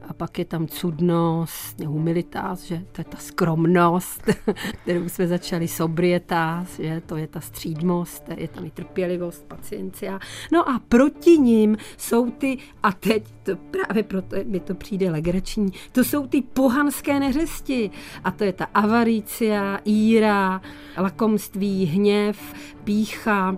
[0.08, 4.22] a pak je tam cudnost, humilitas, že to je ta skromnost,
[4.82, 10.18] kterou jsme začali, sobrietas, že to je ta střídmost, je tam i trpělivost, paciencia.
[10.52, 15.68] No a proti ním jsou ty, a teď to právě proto mi to přijde legrační,
[15.92, 17.90] to jsou ty pohanské neřesti.
[18.24, 20.60] A to je ta avarícia, íra,
[20.98, 23.56] lakomství, hněv, pícha,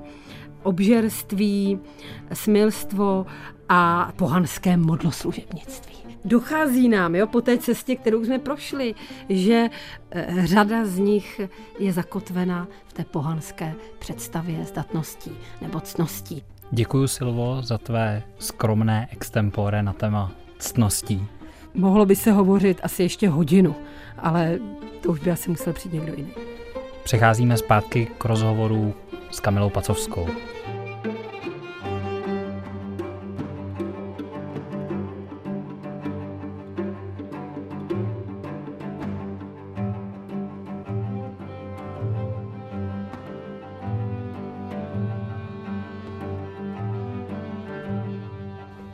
[0.62, 1.80] obžerství,
[2.32, 3.26] smilstvo
[3.68, 5.97] a pohanské modloslužebnictví
[6.28, 8.94] dochází nám jo, po té cestě, kterou jsme prošli,
[9.28, 9.68] že
[10.10, 11.40] eh, řada z nich
[11.78, 16.42] je zakotvena v té pohanské představě zdatností nebo cností.
[16.70, 21.26] Děkuji Silvo za tvé skromné extempore na téma ctností.
[21.74, 23.76] Mohlo by se hovořit asi ještě hodinu,
[24.18, 24.58] ale
[25.00, 26.32] to už by asi musel přijít někdo jiný.
[27.04, 28.94] Přecházíme zpátky k rozhovoru
[29.30, 30.28] s Kamilou Pacovskou.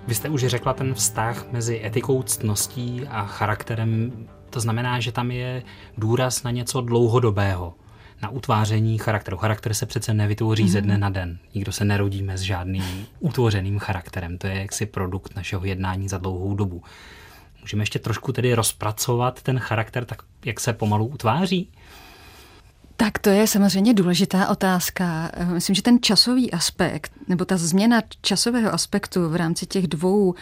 [0.07, 4.13] Vy jste už řekla ten vztah mezi etikou, ctností a charakterem.
[4.51, 5.63] To znamená, že tam je
[5.99, 7.75] důraz na něco dlouhodobého,
[8.23, 9.37] na utváření charakteru.
[9.37, 10.71] Charakter se přece nevytvoří mm-hmm.
[10.71, 11.39] ze dne na den.
[11.55, 14.39] Nikdo se nerodíme s žádným utvořeným charakterem.
[14.39, 16.83] To je jaksi produkt našeho jednání za dlouhou dobu.
[17.61, 21.71] Můžeme ještě trošku tedy rozpracovat ten charakter, tak jak se pomalu utváří?
[22.97, 25.31] Tak to je samozřejmě důležitá otázka.
[25.53, 30.35] Myslím, že ten časový aspekt, nebo ta změna časového aspektu v rámci těch dvou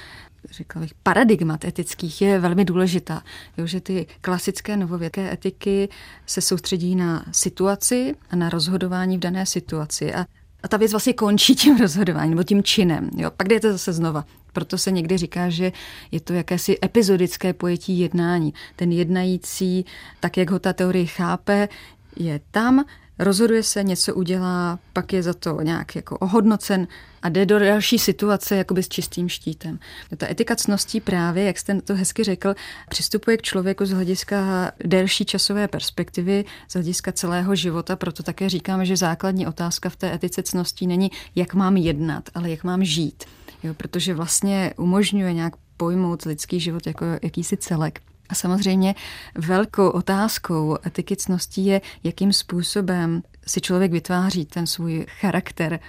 [0.51, 3.23] řekla bych, paradigmat etických je velmi důležitá.
[3.59, 5.89] Jo, že ty klasické novověké etiky
[6.27, 10.15] se soustředí na situaci a na rozhodování v dané situaci.
[10.15, 10.27] A,
[10.63, 13.11] a ta věc vlastně končí tím rozhodováním nebo tím činem.
[13.17, 13.31] Jo.
[13.37, 14.25] Pak jdete zase znova.
[14.53, 15.73] Proto se někdy říká, že
[16.11, 18.55] je to jakési epizodické pojetí jednání.
[18.77, 19.85] Ten jednající,
[20.21, 21.69] tak jak ho ta teorie chápe,
[22.17, 22.85] je tam,
[23.19, 26.87] rozhoduje se, něco udělá, pak je za to nějak jako ohodnocen
[27.23, 29.79] a jde do další situace jakoby s čistým štítem.
[30.17, 32.55] Ta etika cností právě, jak jste to hezky řekl,
[32.89, 38.87] přistupuje k člověku z hlediska delší časové perspektivy, z hlediska celého života, proto také říkáme,
[38.87, 43.25] že základní otázka v té etice cností není, jak mám jednat, ale jak mám žít.
[43.63, 48.01] Jo, protože vlastně umožňuje nějak pojmout lidský život jako jakýsi celek.
[48.33, 48.95] A samozřejmě
[49.35, 55.81] velkou otázkou etiky cností je, jakým způsobem si člověk vytváří ten svůj charakter,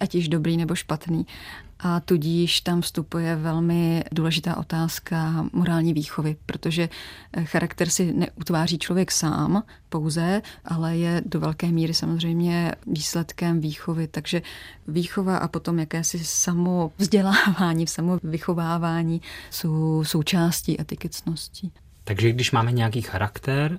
[0.00, 1.26] ať již dobrý nebo špatný.
[1.82, 6.88] A tudíž tam vstupuje velmi důležitá otázka morální výchovy, protože
[7.44, 14.08] charakter si neutváří člověk sám pouze, ale je do velké míry samozřejmě výsledkem výchovy.
[14.08, 14.42] Takže
[14.88, 21.72] výchova a potom jakési samovzdělávání, samovychovávání jsou součástí etiky cností.
[22.04, 23.78] Takže když máme nějaký charakter,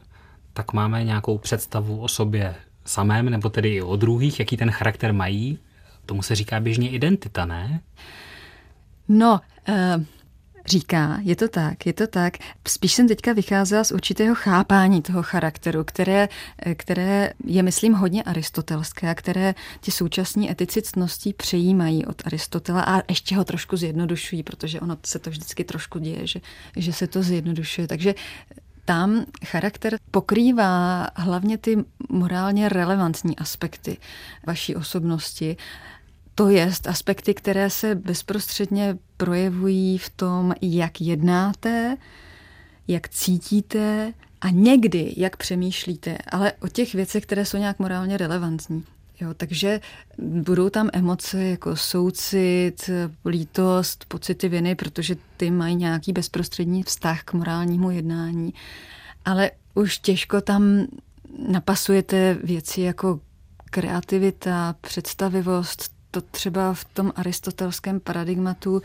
[0.53, 2.55] tak máme nějakou představu o sobě
[2.85, 5.59] samém, nebo tedy i o druhých, jaký ten charakter mají.
[6.05, 7.81] Tomu se říká běžně identita, ne?
[9.07, 10.03] No, uh,
[10.65, 12.37] říká, je to tak, je to tak.
[12.67, 16.29] Spíš jsem teďka vycházela z určitého chápání toho charakteru, které,
[16.75, 23.01] které je, myslím, hodně aristotelské a které ti současní etici ctností přejímají od Aristotela a
[23.09, 26.41] ještě ho trošku zjednodušují, protože ono se to vždycky trošku děje, že,
[26.75, 27.87] že se to zjednodušuje.
[27.87, 28.15] Takže
[28.85, 31.77] tam charakter pokrývá hlavně ty
[32.09, 33.97] morálně relevantní aspekty
[34.47, 35.57] vaší osobnosti
[36.41, 41.97] to je aspekty, které se bezprostředně projevují v tom, jak jednáte,
[42.87, 48.83] jak cítíte a někdy, jak přemýšlíte, ale o těch věcech, které jsou nějak morálně relevantní.
[49.19, 49.81] Jo, takže
[50.19, 52.89] budou tam emoce jako soucit,
[53.25, 58.53] lítost, pocity viny, protože ty mají nějaký bezprostřední vztah k morálnímu jednání.
[59.25, 60.87] Ale už těžko tam
[61.47, 63.19] napasujete věci jako
[63.71, 68.81] kreativita, představivost, to třeba v tom aristotelském paradigmatu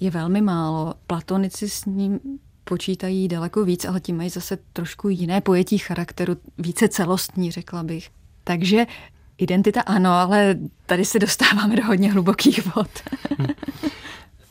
[0.00, 0.94] je velmi málo.
[1.06, 2.20] Platonici s ním
[2.64, 8.10] počítají daleko víc, ale tím mají zase trošku jiné pojetí charakteru, více celostní, řekla bych.
[8.44, 8.86] Takže
[9.38, 12.90] identita ano, ale tady se dostáváme do hodně hlubokých vod.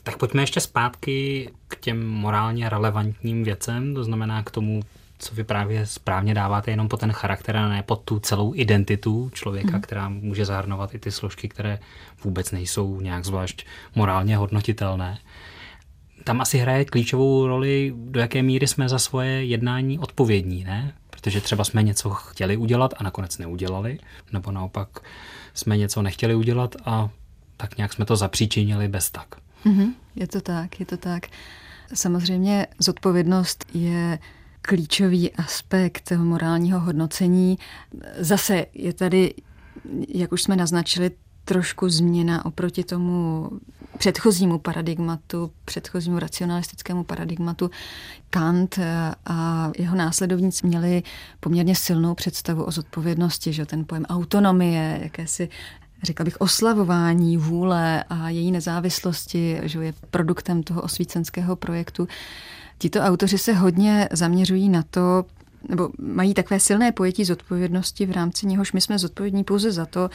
[0.04, 4.82] tak pojďme ještě zpátky k těm morálně relevantním věcem, to znamená k tomu,
[5.26, 9.30] co vy právě správně dáváte jenom po ten charakter a ne pod tu celou identitu
[9.34, 9.82] člověka, hmm.
[9.82, 11.80] která může zahrnovat i ty složky, které
[12.24, 15.18] vůbec nejsou nějak zvlášť morálně hodnotitelné.
[16.24, 20.94] Tam asi hraje klíčovou roli, do jaké míry jsme za svoje jednání odpovědní, ne?
[21.10, 24.00] Protože třeba jsme něco chtěli udělat a nakonec neudělali,
[24.32, 24.90] nebo naopak
[25.54, 27.10] jsme něco nechtěli udělat a
[27.58, 29.36] tak nějak jsme to zapříčinili bez tak.
[29.66, 31.28] Mm-hmm, je to tak, je to tak.
[31.94, 34.20] Samozřejmě zodpovědnost je
[34.66, 37.58] klíčový aspekt morálního hodnocení.
[38.18, 39.34] Zase je tady,
[40.08, 41.12] jak už jsme naznačili,
[41.46, 43.50] trošku změna oproti tomu
[43.98, 47.72] předchozímu paradigmatu, předchozímu racionalistickému paradigmatu.
[48.30, 48.80] Kant
[49.26, 51.04] a jeho následovníci měli
[51.40, 55.50] poměrně silnou představu o zodpovědnosti, že ten pojem autonomie, jakési
[56.04, 62.08] řekla bych, oslavování vůle a její nezávislosti, že je produktem toho osvícenského projektu.
[62.78, 65.26] Tito autoři se hodně zaměřují na to,
[65.70, 70.10] nebo mají takové silné pojetí zodpovědnosti, v rámci něhož my jsme zodpovědní pouze za to,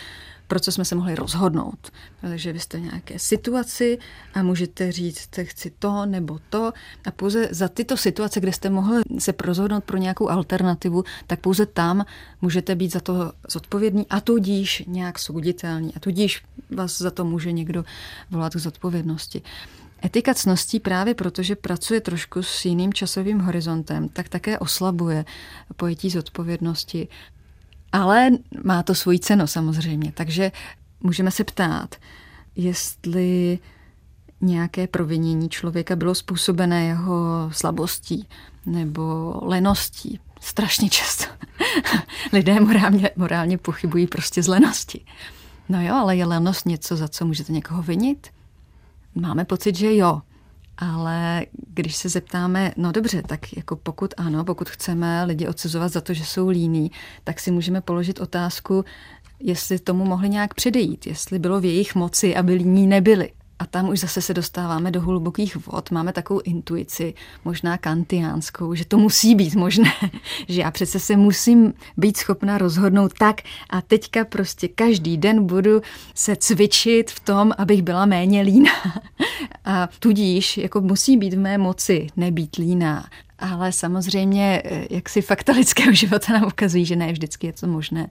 [0.50, 1.90] pro co jsme se mohli rozhodnout.
[2.20, 3.98] Takže vy jste v nějaké situaci
[4.34, 6.72] a můžete říct, chci to nebo to
[7.04, 11.66] a pouze za tyto situace, kde jste mohli se rozhodnout pro nějakou alternativu, tak pouze
[11.66, 12.04] tam
[12.42, 17.52] můžete být za to zodpovědný a tudíž nějak souditelný a tudíž vás za to může
[17.52, 17.84] někdo
[18.30, 19.42] volat k zodpovědnosti.
[20.04, 25.24] Etika cností právě protože pracuje trošku s jiným časovým horizontem, tak také oslabuje
[25.76, 27.08] pojetí zodpovědnosti.
[27.92, 28.30] Ale
[28.64, 30.52] má to svoji cenu samozřejmě, takže
[31.00, 31.94] můžeme se ptát,
[32.56, 33.58] jestli
[34.40, 38.28] nějaké provinění člověka bylo způsobené jeho slabostí
[38.66, 40.20] nebo leností.
[40.40, 41.24] Strašně často
[42.32, 45.04] lidé morálně, morálně pochybují prostě z lenosti.
[45.68, 48.26] No jo, ale je lenost něco, za co můžete někoho vinit?
[49.14, 50.20] Máme pocit, že jo.
[50.76, 56.00] Ale když se zeptáme, no dobře, tak jako pokud ano, pokud chceme lidi odsuzovat za
[56.00, 56.90] to, že jsou líní,
[57.24, 58.84] tak si můžeme položit otázku,
[59.40, 63.32] jestli tomu mohli nějak předejít, jestli bylo v jejich moci, aby líní nebyli.
[63.60, 65.90] A tam už zase se dostáváme do hlubokých vod.
[65.90, 69.92] Máme takovou intuici, možná kantiánskou, že to musí být možné,
[70.48, 75.82] že já přece se musím být schopna rozhodnout tak a teďka prostě každý den budu
[76.14, 78.72] se cvičit v tom, abych byla méně líná.
[79.64, 83.08] A tudíž jako musí být v mé moci nebýt líná.
[83.38, 88.10] Ale samozřejmě, jak si fakta lidského života nám ukazují, že ne vždycky je to možné.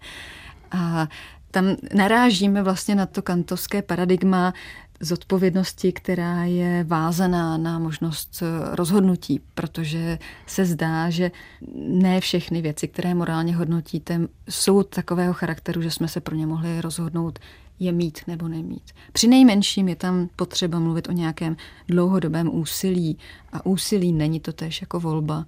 [0.72, 1.08] A
[1.52, 4.54] tam narážíme vlastně na to kantovské paradigma
[5.00, 11.32] zodpovědnosti, která je vázaná na možnost rozhodnutí, protože se zdá, že
[11.78, 16.82] ne všechny věci, které morálně hodnotíte, jsou takového charakteru, že jsme se pro ně mohli
[16.82, 17.40] rozhodnout
[17.80, 18.92] je mít nebo nemít.
[19.14, 21.58] Při nejmenším je tam potřeba mluvit o nějakém
[21.88, 23.18] dlouhodobém úsilí
[23.54, 25.46] a úsilí není to tež jako volba.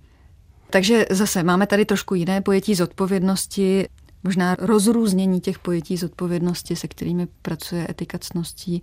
[0.70, 3.88] Takže zase máme tady trošku jiné pojetí zodpovědnosti,
[4.24, 8.82] možná rozrůznění těch pojetí zodpovědnosti, se kterými pracuje etika cností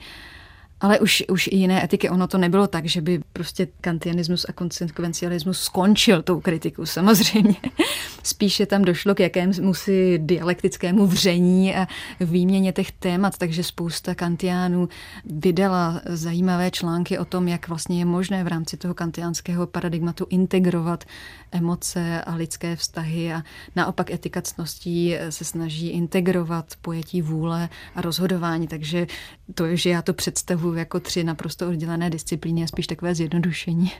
[0.80, 2.10] ale už, už i jiné etiky.
[2.10, 6.86] Ono to nebylo tak, že by prostě kantianismus a konsekvencialismus skončil tou kritiku.
[6.86, 7.54] Samozřejmě.
[8.22, 11.86] Spíše tam došlo k jakému si dialektickému vření a
[12.20, 14.88] výměně těch témat, takže spousta kantiánů
[15.24, 21.04] vydala zajímavé články o tom, jak vlastně je možné v rámci toho kantiánského paradigmatu integrovat
[21.52, 23.42] emoce a lidské vztahy a
[23.76, 29.06] naopak etika cností se snaží integrovat pojetí vůle a rozhodování, takže
[29.54, 33.92] to, že já to představuji jako tři naprosto oddělené disciplíny, je spíš takové zjednodušení.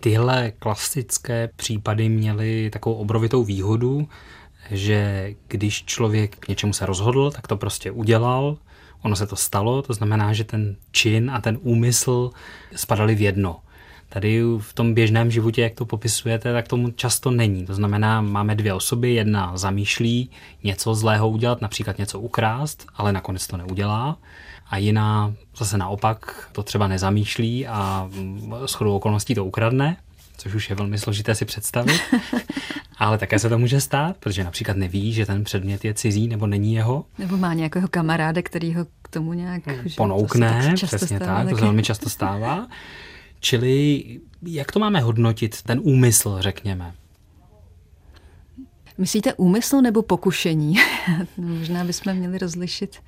[0.00, 4.08] Tyhle klasické případy měly takovou obrovitou výhodu,
[4.70, 8.58] že když člověk k něčemu se rozhodl, tak to prostě udělal,
[9.02, 12.30] ono se to stalo, to znamená, že ten čin a ten úmysl
[12.76, 13.60] spadali v jedno.
[14.08, 17.66] Tady v tom běžném životě, jak to popisujete, tak tomu často není.
[17.66, 20.30] To znamená, máme dvě osoby, jedna zamýšlí
[20.64, 24.16] něco zlého udělat, například něco ukrást, ale nakonec to neudělá.
[24.70, 28.10] A jiná zase naopak to třeba nezamýšlí a
[28.66, 29.96] s chodou okolností to ukradne,
[30.36, 32.00] což už je velmi složité si představit.
[32.98, 36.46] Ale také se to může stát, protože například neví, že ten předmět je cizí nebo
[36.46, 37.04] není jeho.
[37.18, 39.62] Nebo má nějakého kamaráda, který ho k tomu nějak
[39.96, 41.50] ponoukne, přesně tak, taky.
[41.50, 42.66] to se velmi často stává.
[43.40, 44.04] Čili
[44.42, 46.94] jak to máme hodnotit, ten úmysl, řekněme?
[48.98, 50.74] Myslíte úmysl nebo pokušení?
[51.36, 53.02] Možná bychom měli rozlišit.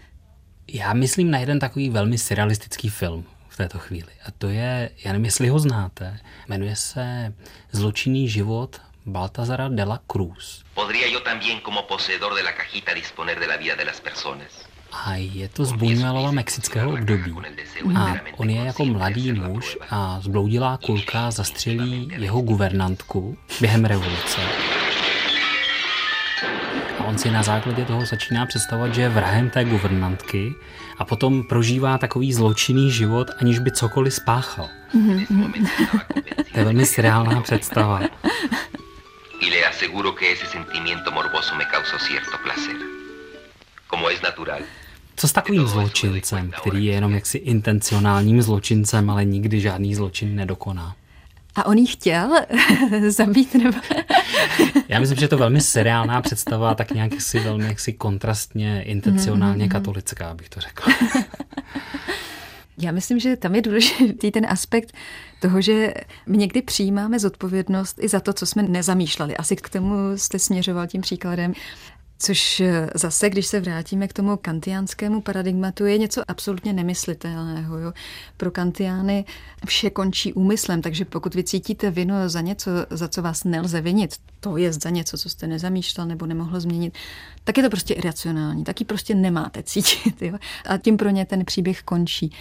[0.69, 4.13] Já myslím na jeden takový velmi surrealistický film v této chvíli.
[4.27, 7.35] A to je, já nevím, jestli ho znáte, jmenuje se
[7.73, 10.65] Zločinný život Baltazara de la Cruz.
[10.75, 14.68] Podría yo también como poseedor de la cajita disponer de la vida de las personas.
[15.05, 17.35] A je to z Buñuelova mexického období.
[17.97, 24.41] A on je jako mladý muž a zbloudilá kulka zastřelí jeho guvernantku během revoluce.
[26.99, 30.55] A on si na základě toho začíná představovat, že je vrahem té guvernantky
[30.99, 34.69] a potom prožívá takový zločinný život, aniž by cokoliv spáchal.
[36.53, 38.01] to je velmi seriálná představa.
[39.41, 42.77] Y le aseguro que ese sentimiento morboso me causó cierto placer.
[43.91, 44.61] Como es natural,
[45.19, 50.95] co s takovým zločincem, který je jenom jaksi intencionálním zločincem, ale nikdy žádný zločin nedokoná?
[51.55, 52.31] A on jí chtěl
[53.09, 53.55] zabít?
[53.55, 53.79] Nebo...
[54.89, 59.65] Já myslím, že je to velmi seriálná představa, tak nějak si velmi jaksi kontrastně, intencionálně
[59.65, 59.73] mm-hmm.
[59.73, 60.91] katolická, bych to řekl.
[62.79, 64.93] Já myslím, že tam je důležitý ten aspekt
[65.41, 65.95] toho, že
[66.27, 69.37] my někdy přijímáme zodpovědnost i za to, co jsme nezamýšleli.
[69.37, 71.53] Asi k tomu jste směřoval tím příkladem.
[72.21, 77.79] Což eh, zase, když se vrátíme k tomu kantiánskému paradigmatu, je něco absolutně nemyslitelného.
[77.79, 77.93] Jo?
[78.37, 79.25] Pro kantiány
[79.67, 84.15] vše končí úmyslem, takže pokud vy cítíte vinu za něco, za co vás nelze vinit,
[84.41, 86.95] to je za něco, co jste nezamýšlel nebo nemohl změnit,
[87.45, 90.23] tak je to prostě iracionální, taky prostě nemáte cítit.
[90.23, 90.39] Jo?
[90.67, 92.33] A tím pro ně ten příběh končí.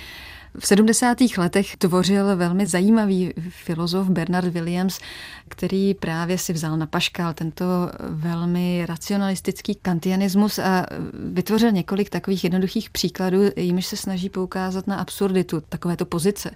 [0.59, 1.17] V 70.
[1.37, 4.99] letech tvořil velmi zajímavý filozof Bernard Williams,
[5.47, 7.65] který právě si vzal na paškal tento
[7.99, 10.85] velmi racionalistický kantianismus a
[11.31, 16.51] vytvořil několik takových jednoduchých příkladů, jimiž se snaží poukázat na absurditu takovéto pozice.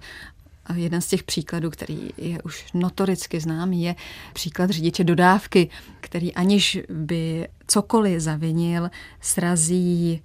[0.66, 3.96] A jeden z těch příkladů, který je už notoricky známý, je
[4.34, 5.70] příklad řidiče dodávky,
[6.00, 8.90] který aniž by cokoliv zavinil,
[9.22, 10.22] srazí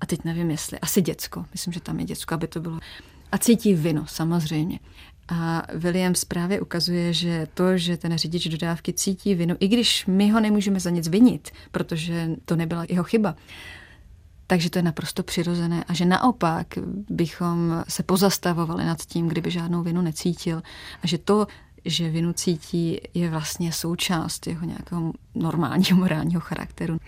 [0.00, 2.78] a teď nevím jestli, asi děcko, myslím, že tam je děcko, aby to bylo.
[3.32, 4.78] A cítí vinu, samozřejmě.
[5.28, 10.30] A Williams právě ukazuje, že to, že ten řidič dodávky cítí vinu, i když my
[10.30, 13.34] ho nemůžeme za nic vinit, protože to nebyla jeho chyba,
[14.46, 16.66] takže to je naprosto přirozené a že naopak
[17.10, 20.62] bychom se pozastavovali nad tím, kdyby žádnou vinu necítil
[21.02, 21.46] a že to,
[21.84, 26.98] že vinu cítí, je vlastně součást jeho nějakého normálního morálního charakteru.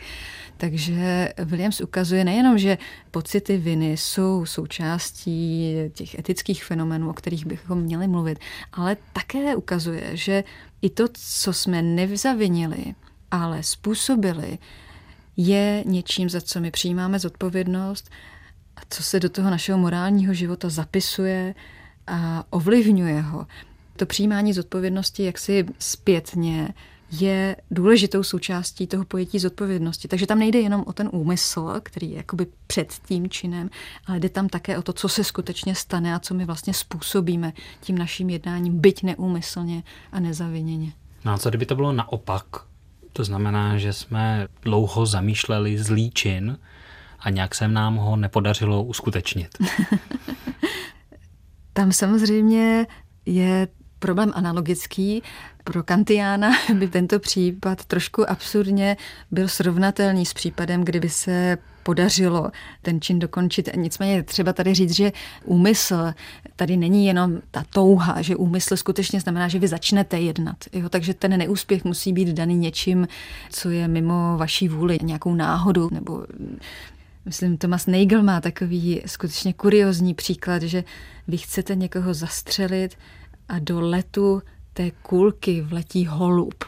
[0.56, 2.78] Takže Williams ukazuje nejenom, že
[3.10, 8.38] pocity viny jsou součástí těch etických fenomenů, o kterých bychom měli mluvit,
[8.72, 10.44] ale také ukazuje, že
[10.82, 12.94] i to, co jsme nevzavinili,
[13.30, 14.58] ale způsobili,
[15.36, 18.10] je něčím, za co my přijímáme zodpovědnost
[18.76, 21.54] a co se do toho našeho morálního života zapisuje
[22.06, 23.46] a ovlivňuje ho.
[23.96, 26.74] To přijímání zodpovědnosti jaksi zpětně
[27.10, 30.08] je důležitou součástí toho pojetí zodpovědnosti.
[30.08, 33.70] Takže tam nejde jenom o ten úmysl, který je jakoby před tím činem,
[34.06, 37.52] ale jde tam také o to, co se skutečně stane a co my vlastně způsobíme
[37.80, 39.82] tím naším jednáním, byť neúmyslně
[40.12, 40.92] a nezaviněně.
[41.24, 42.44] No a co kdyby to bylo naopak?
[43.12, 46.58] To znamená, že jsme dlouho zamýšleli zlý čin
[47.18, 49.48] a nějak se nám ho nepodařilo uskutečnit.
[51.72, 52.86] Tam samozřejmě
[53.26, 53.68] je
[53.98, 55.22] problém analogický.
[55.64, 58.96] Pro Kantiána by tento případ trošku absurdně
[59.30, 62.50] byl srovnatelný s případem, kdyby se podařilo
[62.82, 63.68] ten čin dokončit.
[63.76, 65.12] Nicméně třeba tady říct, že
[65.44, 66.12] úmysl
[66.56, 70.56] tady není jenom ta touha, že úmysl skutečně znamená, že vy začnete jednat.
[70.72, 70.88] Jo?
[70.88, 73.08] Takže ten neúspěch musí být daný něčím,
[73.50, 76.26] co je mimo vaší vůli, nějakou náhodou nebo
[77.26, 80.84] Myslím, Thomas Nagel má takový skutečně kuriozní příklad, že
[81.28, 82.98] vy chcete někoho zastřelit
[83.48, 84.42] a do letu
[84.72, 86.64] té kulky vletí holub.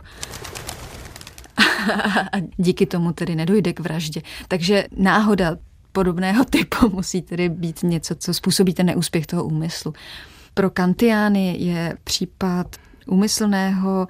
[2.33, 4.23] a díky tomu tedy nedojde k vraždě.
[4.49, 5.57] Takže náhoda
[5.93, 9.93] podobného typu musí tedy být něco, co způsobí ten neúspěch toho úmyslu.
[10.55, 12.77] Pro Kantiány je případ
[13.07, 14.09] úmyslného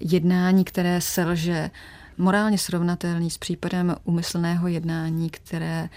[0.00, 1.70] jednání, které selže,
[2.18, 5.88] morálně srovnatelný s případem úmyslného jednání, které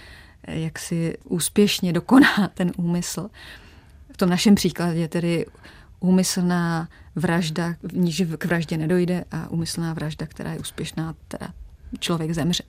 [0.46, 3.30] jaksi úspěšně dokoná ten úmysl.
[4.12, 5.46] V tom našem příkladě tedy
[6.04, 11.48] úmyslná vražda, v níž k vraždě nedojde a úmyslná vražda, která je úspěšná, teda
[11.98, 12.64] člověk zemře.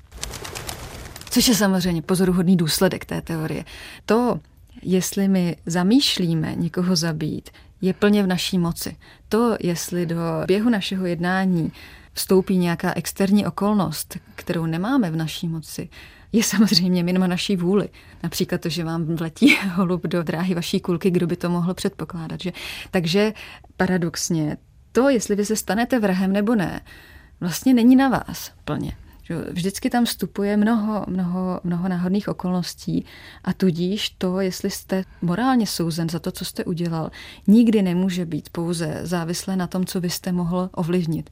[1.29, 3.65] Což je samozřejmě pozoruhodný důsledek té teorie.
[4.05, 4.39] To,
[4.81, 7.49] jestli my zamýšlíme někoho zabít,
[7.81, 8.97] je plně v naší moci.
[9.29, 10.17] To, jestli do
[10.47, 11.71] běhu našeho jednání
[12.13, 15.89] vstoupí nějaká externí okolnost, kterou nemáme v naší moci,
[16.31, 17.89] je samozřejmě mimo naší vůli.
[18.23, 22.41] Například to, že vám vletí holub do dráhy vaší kulky, kdo by to mohl předpokládat.
[22.41, 22.51] Že?
[22.91, 23.33] Takže
[23.77, 24.57] paradoxně
[24.91, 26.81] to, jestli vy se stanete vrahem nebo ne,
[27.39, 28.97] vlastně není na vás plně.
[29.51, 33.05] Vždycky tam vstupuje mnoho, mnoho, mnoho náhodných okolností
[33.43, 37.11] a tudíž to, jestli jste morálně souzen za to, co jste udělal,
[37.47, 41.29] nikdy nemůže být pouze závislé na tom, co vy jste mohl ovlivnit.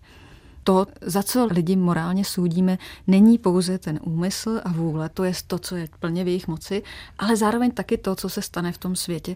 [0.63, 5.59] To, za co lidi morálně soudíme, není pouze ten úmysl a vůle, to je to,
[5.59, 6.83] co je plně v jejich moci,
[7.19, 9.35] ale zároveň taky to, co se stane v tom světě,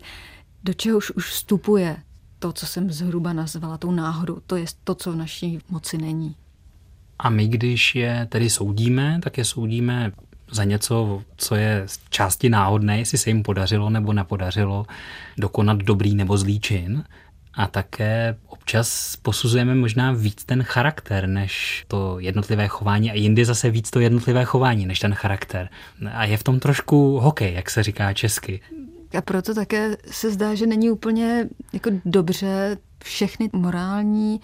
[0.64, 1.98] do čehož už vstupuje
[2.40, 6.36] to, co jsem zhruba nazvala tou náhodou, to je to, co v naší moci není.
[7.20, 10.12] A my, když je tedy soudíme, tak je soudíme
[10.52, 14.86] za něco, co je z části náhodné, jestli se jim podařilo nebo nepodařilo
[15.38, 17.04] dokonat dobrý nebo zlý čin.
[17.58, 23.70] A také občas posuzujeme možná víc ten charakter, než to jednotlivé chování a jindy zase
[23.70, 25.70] víc to jednotlivé chování, než ten charakter.
[26.12, 28.62] A je v tom trošku hokej, jak se říká česky.
[29.18, 34.42] A proto také se zdá, že není úplně jako dobře všechny morální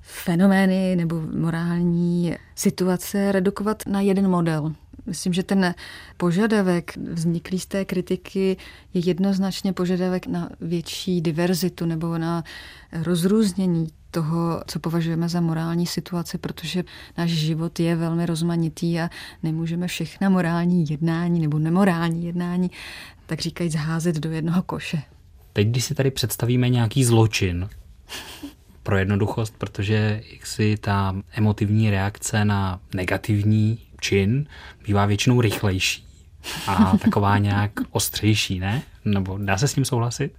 [0.00, 4.72] fenomény nebo morální situace redukovat na jeden model.
[5.06, 5.74] Myslím, že ten
[6.16, 8.56] požadavek vzniklý z té kritiky
[8.94, 12.44] je jednoznačně požadavek na větší diverzitu nebo na
[12.92, 16.84] rozrůznění toho, co považujeme za morální situaci, protože
[17.18, 19.10] náš život je velmi rozmanitý a
[19.42, 22.70] nemůžeme všechna morální jednání nebo nemorální jednání,
[23.26, 25.02] tak říkají, zházet do jednoho koše.
[25.52, 27.68] Teď, když si tady představíme nějaký zločin,
[28.86, 34.46] pro jednoduchost, protože si ta emotivní reakce na negativní čin
[34.86, 36.04] bývá většinou rychlejší
[36.66, 38.82] a taková nějak ostřejší, ne?
[39.04, 40.32] Nebo dá se s tím souhlasit?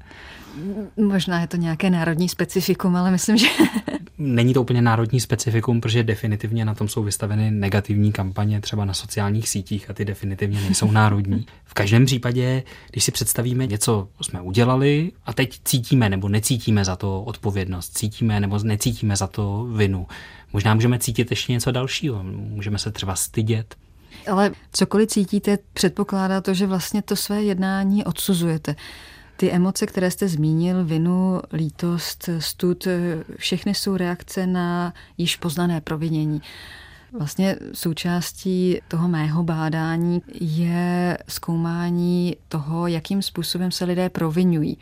[0.98, 3.48] Možná je to nějaké národní specifikum, ale myslím, že...
[4.18, 8.94] Není to úplně národní specifikum, protože definitivně na tom jsou vystaveny negativní kampaně třeba na
[8.94, 11.46] sociálních sítích a ty definitivně nejsou národní.
[11.66, 16.96] V každém případě, když si představíme něco, jsme udělali a teď cítíme nebo necítíme za
[16.96, 20.08] to odpovědnost, cítíme nebo necítíme za to vinu.
[20.54, 23.76] Možná můžeme cítit ještě něco dalšího, můžeme se třeba stydět,
[24.32, 28.76] ale cokoliv cítíte, předpokládá to, že vlastně to své jednání odsuzujete.
[29.38, 32.88] Ty emoce, které jste zmínil, vinu, lítost, stud,
[33.38, 36.42] všechny jsou reakce na již poznané provinění.
[37.14, 44.78] Vlastně součástí toho mého bádání je zkoumání toho, jakým způsobem se lidé provinují.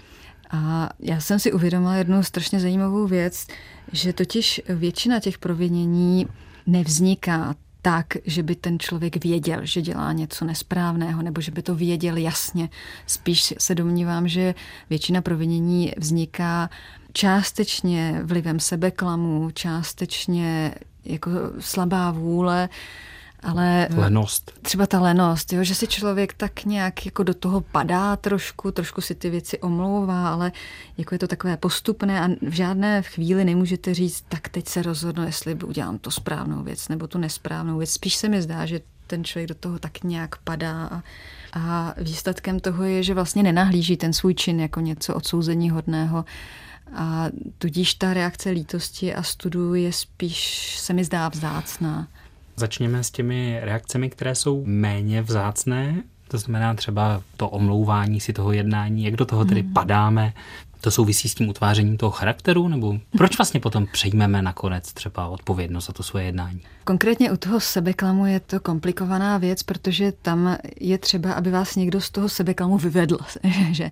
[0.52, 3.48] A já jsem si uvědomila jednu strašně zajímavou věc,
[3.92, 6.28] že totiž většina těch provinění
[6.68, 11.76] nevzniká tak, že by ten člověk věděl, že dělá něco nesprávného, nebo že by to
[11.76, 12.70] věděl jasně.
[13.08, 14.56] Spíš se domnívám, že
[14.90, 16.70] většina provinění vzniká
[17.14, 20.76] částečně vlivem sebeklamu, částečně
[21.06, 21.30] jako
[21.60, 22.70] slabá vůle,
[23.44, 24.52] ale lenost.
[24.62, 29.02] Třeba ta lenost, jo, že si člověk tak nějak jako do toho padá trošku, trošku
[29.02, 30.52] si ty věci omlouvá, ale
[30.98, 35.26] jako je to takové postupné a v žádné chvíli nemůžete říct, tak teď se rozhodnu,
[35.26, 37.92] jestli udělám to správnou věc nebo tu nesprávnou věc.
[37.92, 41.04] Spíš se mi zdá, že ten člověk do toho tak nějak padá a,
[41.54, 46.26] a výsledkem toho je, že vlastně nenahlíží ten svůj čin jako něco odsouzení hodného,
[46.94, 52.08] a tudíž ta reakce lítosti a studu je spíš, se mi zdá, vzácná.
[52.56, 58.52] Začněme s těmi reakcemi, které jsou méně vzácné, to znamená třeba to omlouvání si toho
[58.52, 59.74] jednání, jak do toho tedy hmm.
[59.74, 60.34] padáme.
[60.82, 65.86] To souvisí s tím utvářením toho charakteru, nebo proč vlastně potom přejmeme nakonec třeba odpovědnost
[65.86, 66.62] za to svoje jednání?
[66.84, 72.02] Konkrétně u toho sebeklamu je to komplikovaná věc, protože tam je třeba, aby vás někdo
[72.02, 73.18] z toho sebeklamu vyvedl.
[73.72, 73.90] Že?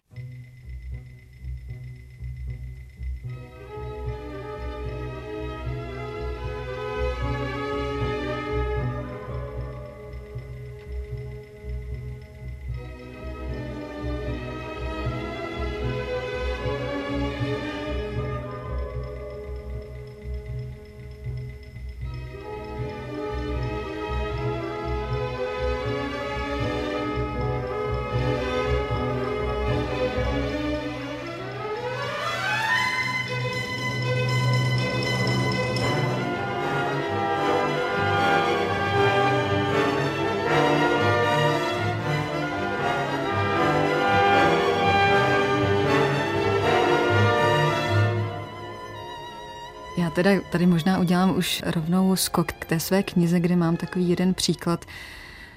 [50.15, 54.33] Teda tady možná udělám už rovnou skok k té své knize, kde mám takový jeden
[54.33, 54.85] příklad,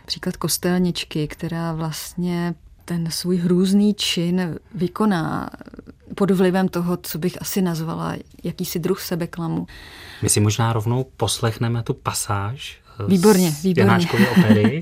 [0.06, 2.54] příklad kostelničky, která vlastně
[2.84, 5.50] ten svůj hrůzný čin vykoná
[6.14, 9.66] pod vlivem toho, co bych asi nazvala jakýsi druh sebeklamu.
[10.22, 14.08] My si možná rovnou poslechneme tu pasáž výborně, z výborně.
[14.30, 14.80] opery,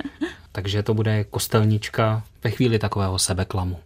[0.52, 3.78] takže to bude kostelnička ve chvíli takového sebeklamu.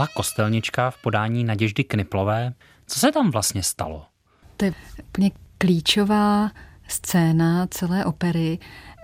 [0.00, 2.52] Byla kostelnička v podání Naděždy Kniplové.
[2.86, 4.04] Co se tam vlastně stalo?
[4.56, 4.72] To je
[5.08, 6.50] úplně klíčová
[6.88, 8.58] scéna celé opery,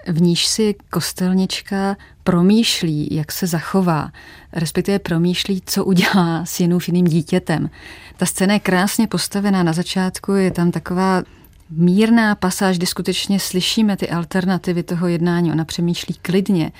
[0.09, 4.11] v níž si kostelnička promýšlí, jak se zachová,
[4.53, 7.71] respektive promýšlí, co udělá s jiným dítětem.
[8.17, 11.23] Ta scéna je krásně postavená na začátku, je tam taková
[11.71, 15.53] mírná pasáž, kdy skutečně slyšíme ty alternativy toho jednání.
[15.53, 16.73] Ona přemýšlí klidně.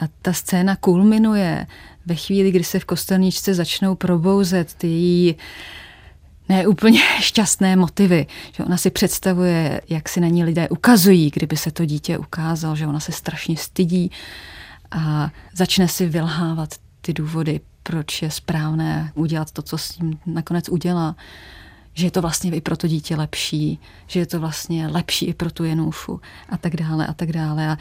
[0.00, 1.66] A ta scéna kulminuje
[2.06, 5.36] ve chvíli, kdy se v kostelničce začnou probouzet ty její
[6.48, 8.26] ne úplně šťastné motivy.
[8.52, 12.76] Že ona si představuje, jak si na ní lidé ukazují, kdyby se to dítě ukázal,
[12.76, 14.10] že ona se strašně stydí
[14.90, 20.68] a začne si vylhávat ty důvody, proč je správné udělat to, co s ním nakonec
[20.68, 21.16] udělá.
[21.98, 25.34] Že je to vlastně i pro to dítě lepší, že je to vlastně lepší i
[25.34, 27.68] pro tu jenůfu a tak dále a tak dále.
[27.68, 27.78] A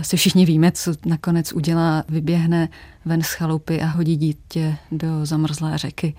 [0.00, 2.68] asi všichni víme, co nakonec udělá, vyběhne
[3.04, 6.14] ven z chalupy a hodí dítě do zamrzlé řeky.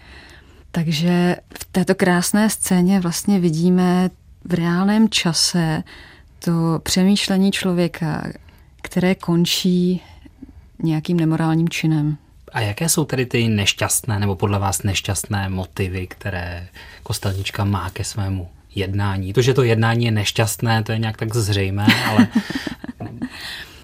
[0.71, 4.09] Takže v této krásné scéně vlastně vidíme
[4.45, 5.83] v reálném čase
[6.39, 8.23] to přemýšlení člověka,
[8.81, 10.01] které končí
[10.83, 12.17] nějakým nemorálním činem.
[12.51, 16.67] A jaké jsou tedy ty nešťastné, nebo podle vás nešťastné motivy, které
[17.03, 19.33] kostelnička má ke svému jednání?
[19.33, 22.27] To, že to jednání je nešťastné, to je nějak tak zřejmé, ale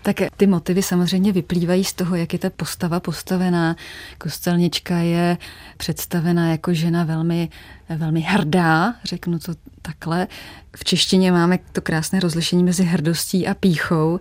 [0.08, 3.76] Tak ty motivy samozřejmě vyplývají z toho, jak je ta postava postavená.
[4.18, 5.38] Kostelnička je
[5.78, 7.50] představena jako žena velmi,
[7.90, 10.28] velmi hrdá, řeknu to takhle.
[10.76, 14.20] V češtině máme to krásné rozlišení mezi hrdostí a píchou.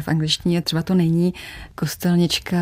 [0.00, 1.34] V angličtině třeba to není.
[1.74, 2.56] Kostelnička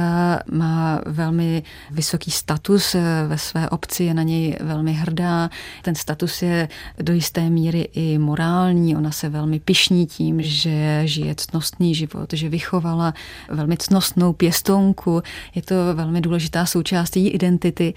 [0.50, 2.96] má velmi vysoký status
[3.28, 5.50] ve své obci, je na něj velmi hrdá.
[5.82, 6.68] Ten status je
[7.00, 8.96] do jisté míry i morální.
[8.96, 13.14] Ona se velmi pišní tím, že žije ctnostný život, že vychovala
[13.48, 15.22] velmi cnostnou pěstounku.
[15.54, 17.94] Je to velmi důležitá součást její identity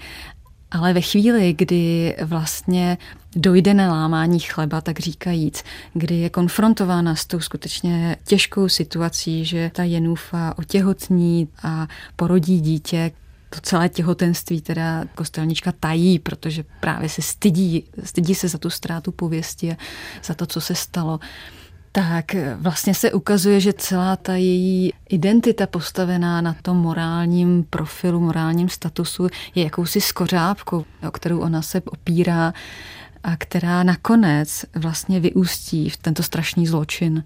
[0.70, 2.98] ale ve chvíli, kdy vlastně
[3.36, 5.64] dojde na lámání chleba, tak říkajíc,
[5.94, 13.10] kdy je konfrontována s tou skutečně těžkou situací, že ta Jenufa otěhotní a porodí dítě,
[13.50, 19.12] to celé těhotenství teda kostelnička tají, protože právě se stydí, stydí se za tu ztrátu
[19.12, 19.76] pověsti a
[20.24, 21.20] za to, co se stalo
[21.98, 28.68] tak vlastně se ukazuje, že celá ta její identita postavená na tom morálním profilu, morálním
[28.68, 32.52] statusu je jakousi skořápkou, o kterou ona se opírá
[33.24, 37.24] a která nakonec vlastně vyústí v tento strašný zločin.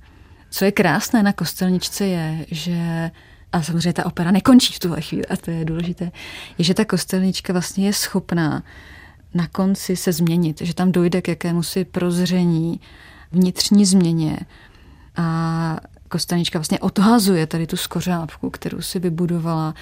[0.50, 3.10] Co je krásné na kostelničce je, že
[3.52, 6.12] a samozřejmě ta opera nekončí v tuhle chvíli, a to je důležité,
[6.58, 8.62] je, že ta kostelnička vlastně je schopná
[9.34, 12.80] na konci se změnit, že tam dojde k jakému si prozření,
[13.32, 14.38] vnitřní změně
[15.16, 15.76] a
[16.08, 19.74] Kostanička vlastně odhazuje tady tu skořápku, kterou si vybudovala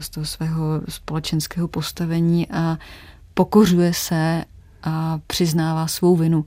[0.00, 2.78] z toho svého společenského postavení a
[3.34, 4.44] pokořuje se
[4.82, 6.44] a přiznává svou vinu,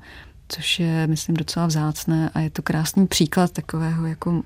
[0.50, 4.42] což je, myslím, docela vzácné a je to krásný příklad takového jako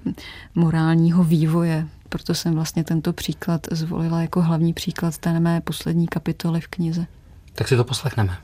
[0.56, 1.88] morálního vývoje.
[2.10, 7.06] Proto jsem vlastně tento příklad zvolila jako hlavní příklad té mé poslední kapitoly v knize.
[7.54, 8.38] Tak si to poslechneme.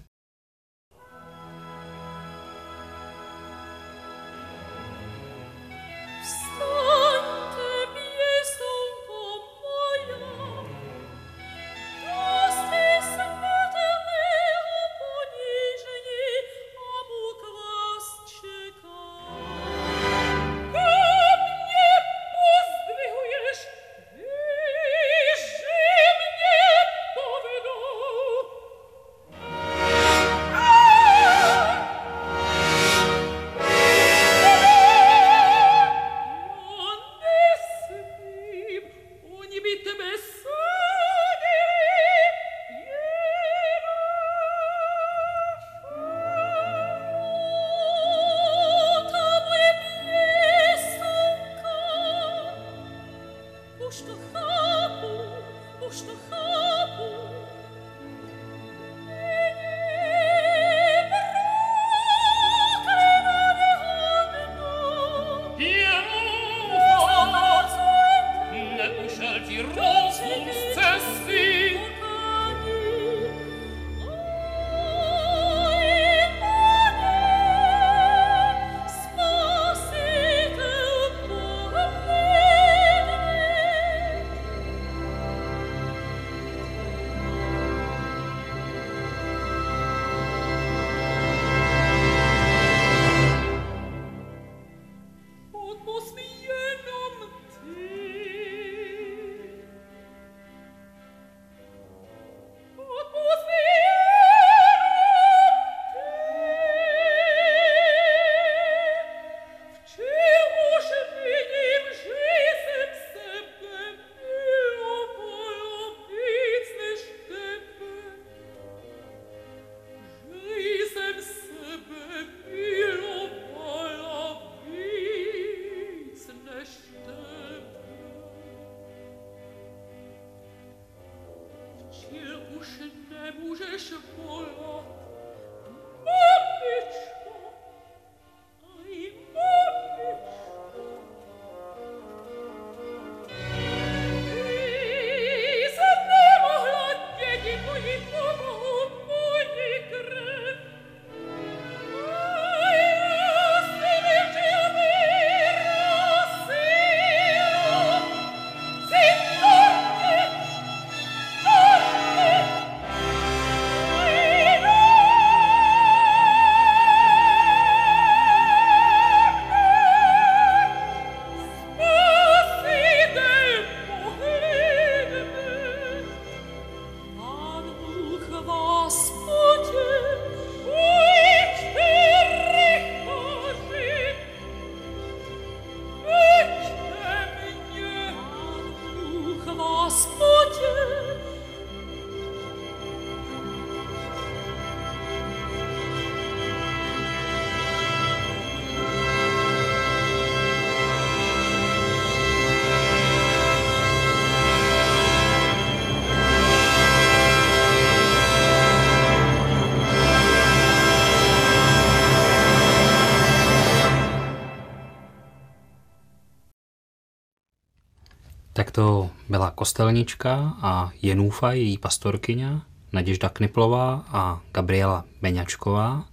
[218.69, 222.61] Tak to byla Kostelnička a Jenůfa, její pastorkyně,
[222.93, 226.05] Naděžda Kniplová a Gabriela Beňačková.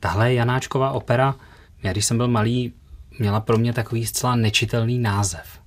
[0.00, 1.34] Tahle Janáčková opera,
[1.82, 2.72] já když jsem byl malý,
[3.18, 5.60] měla pro mě takový zcela nečitelný název.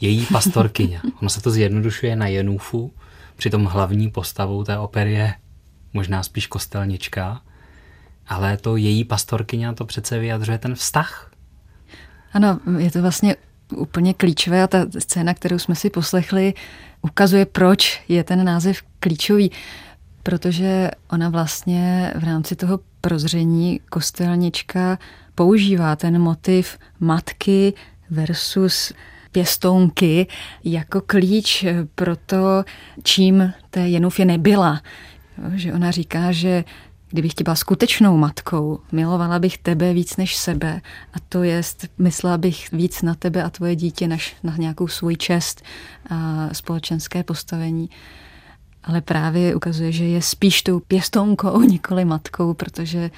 [0.00, 1.00] Její pastorkyně.
[1.20, 2.94] Ono se to zjednodušuje na Jenůfu,
[3.36, 5.34] přitom hlavní postavou té opery je
[5.92, 7.42] možná spíš kostelnička,
[8.26, 11.30] ale to její pastorkyně to přece vyjadřuje ten vztah.
[12.32, 13.36] Ano, je to vlastně
[13.76, 16.54] úplně klíčové a ta scéna, kterou jsme si poslechli,
[17.02, 19.50] ukazuje, proč je ten název klíčový.
[20.22, 24.98] Protože ona vlastně v rámci toho prozření kostelnička
[25.34, 27.72] používá ten motiv matky
[28.10, 28.92] versus
[29.32, 30.26] pěstounky
[30.64, 31.64] jako klíč
[31.94, 32.64] pro to,
[33.02, 34.80] čím té Jenufě nebyla.
[35.54, 36.64] Že ona říká, že
[37.12, 40.80] Kdybych tě byla skutečnou matkou, milovala bych tebe víc než sebe
[41.14, 45.16] a to jest, myslela bych víc na tebe a tvoje dítě než na nějakou svůj
[45.16, 45.62] čest
[46.10, 47.90] a společenské postavení.
[48.84, 53.10] Ale právě ukazuje, že je spíš tou pěstounkou, nikoli matkou, protože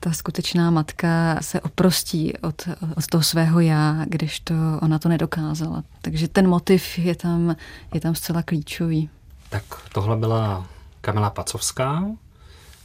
[0.00, 5.84] ta skutečná matka se oprostí od, od toho svého já, když to ona to nedokázala.
[6.02, 7.56] Takže ten motiv je tam,
[7.94, 9.10] je tam zcela klíčový.
[9.48, 9.62] Tak
[9.92, 10.66] tohle byla
[11.00, 12.04] Kamila Pacovská,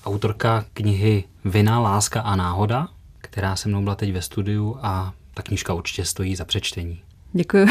[0.06, 2.88] autorka knihy Vina, láska a náhoda,
[3.18, 7.02] která se mnou byla teď ve studiu a ta knížka určitě stojí za přečtení.
[7.34, 7.66] Děkuji.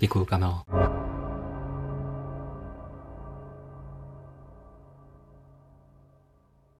[0.00, 0.62] Děkuji, Kamilo.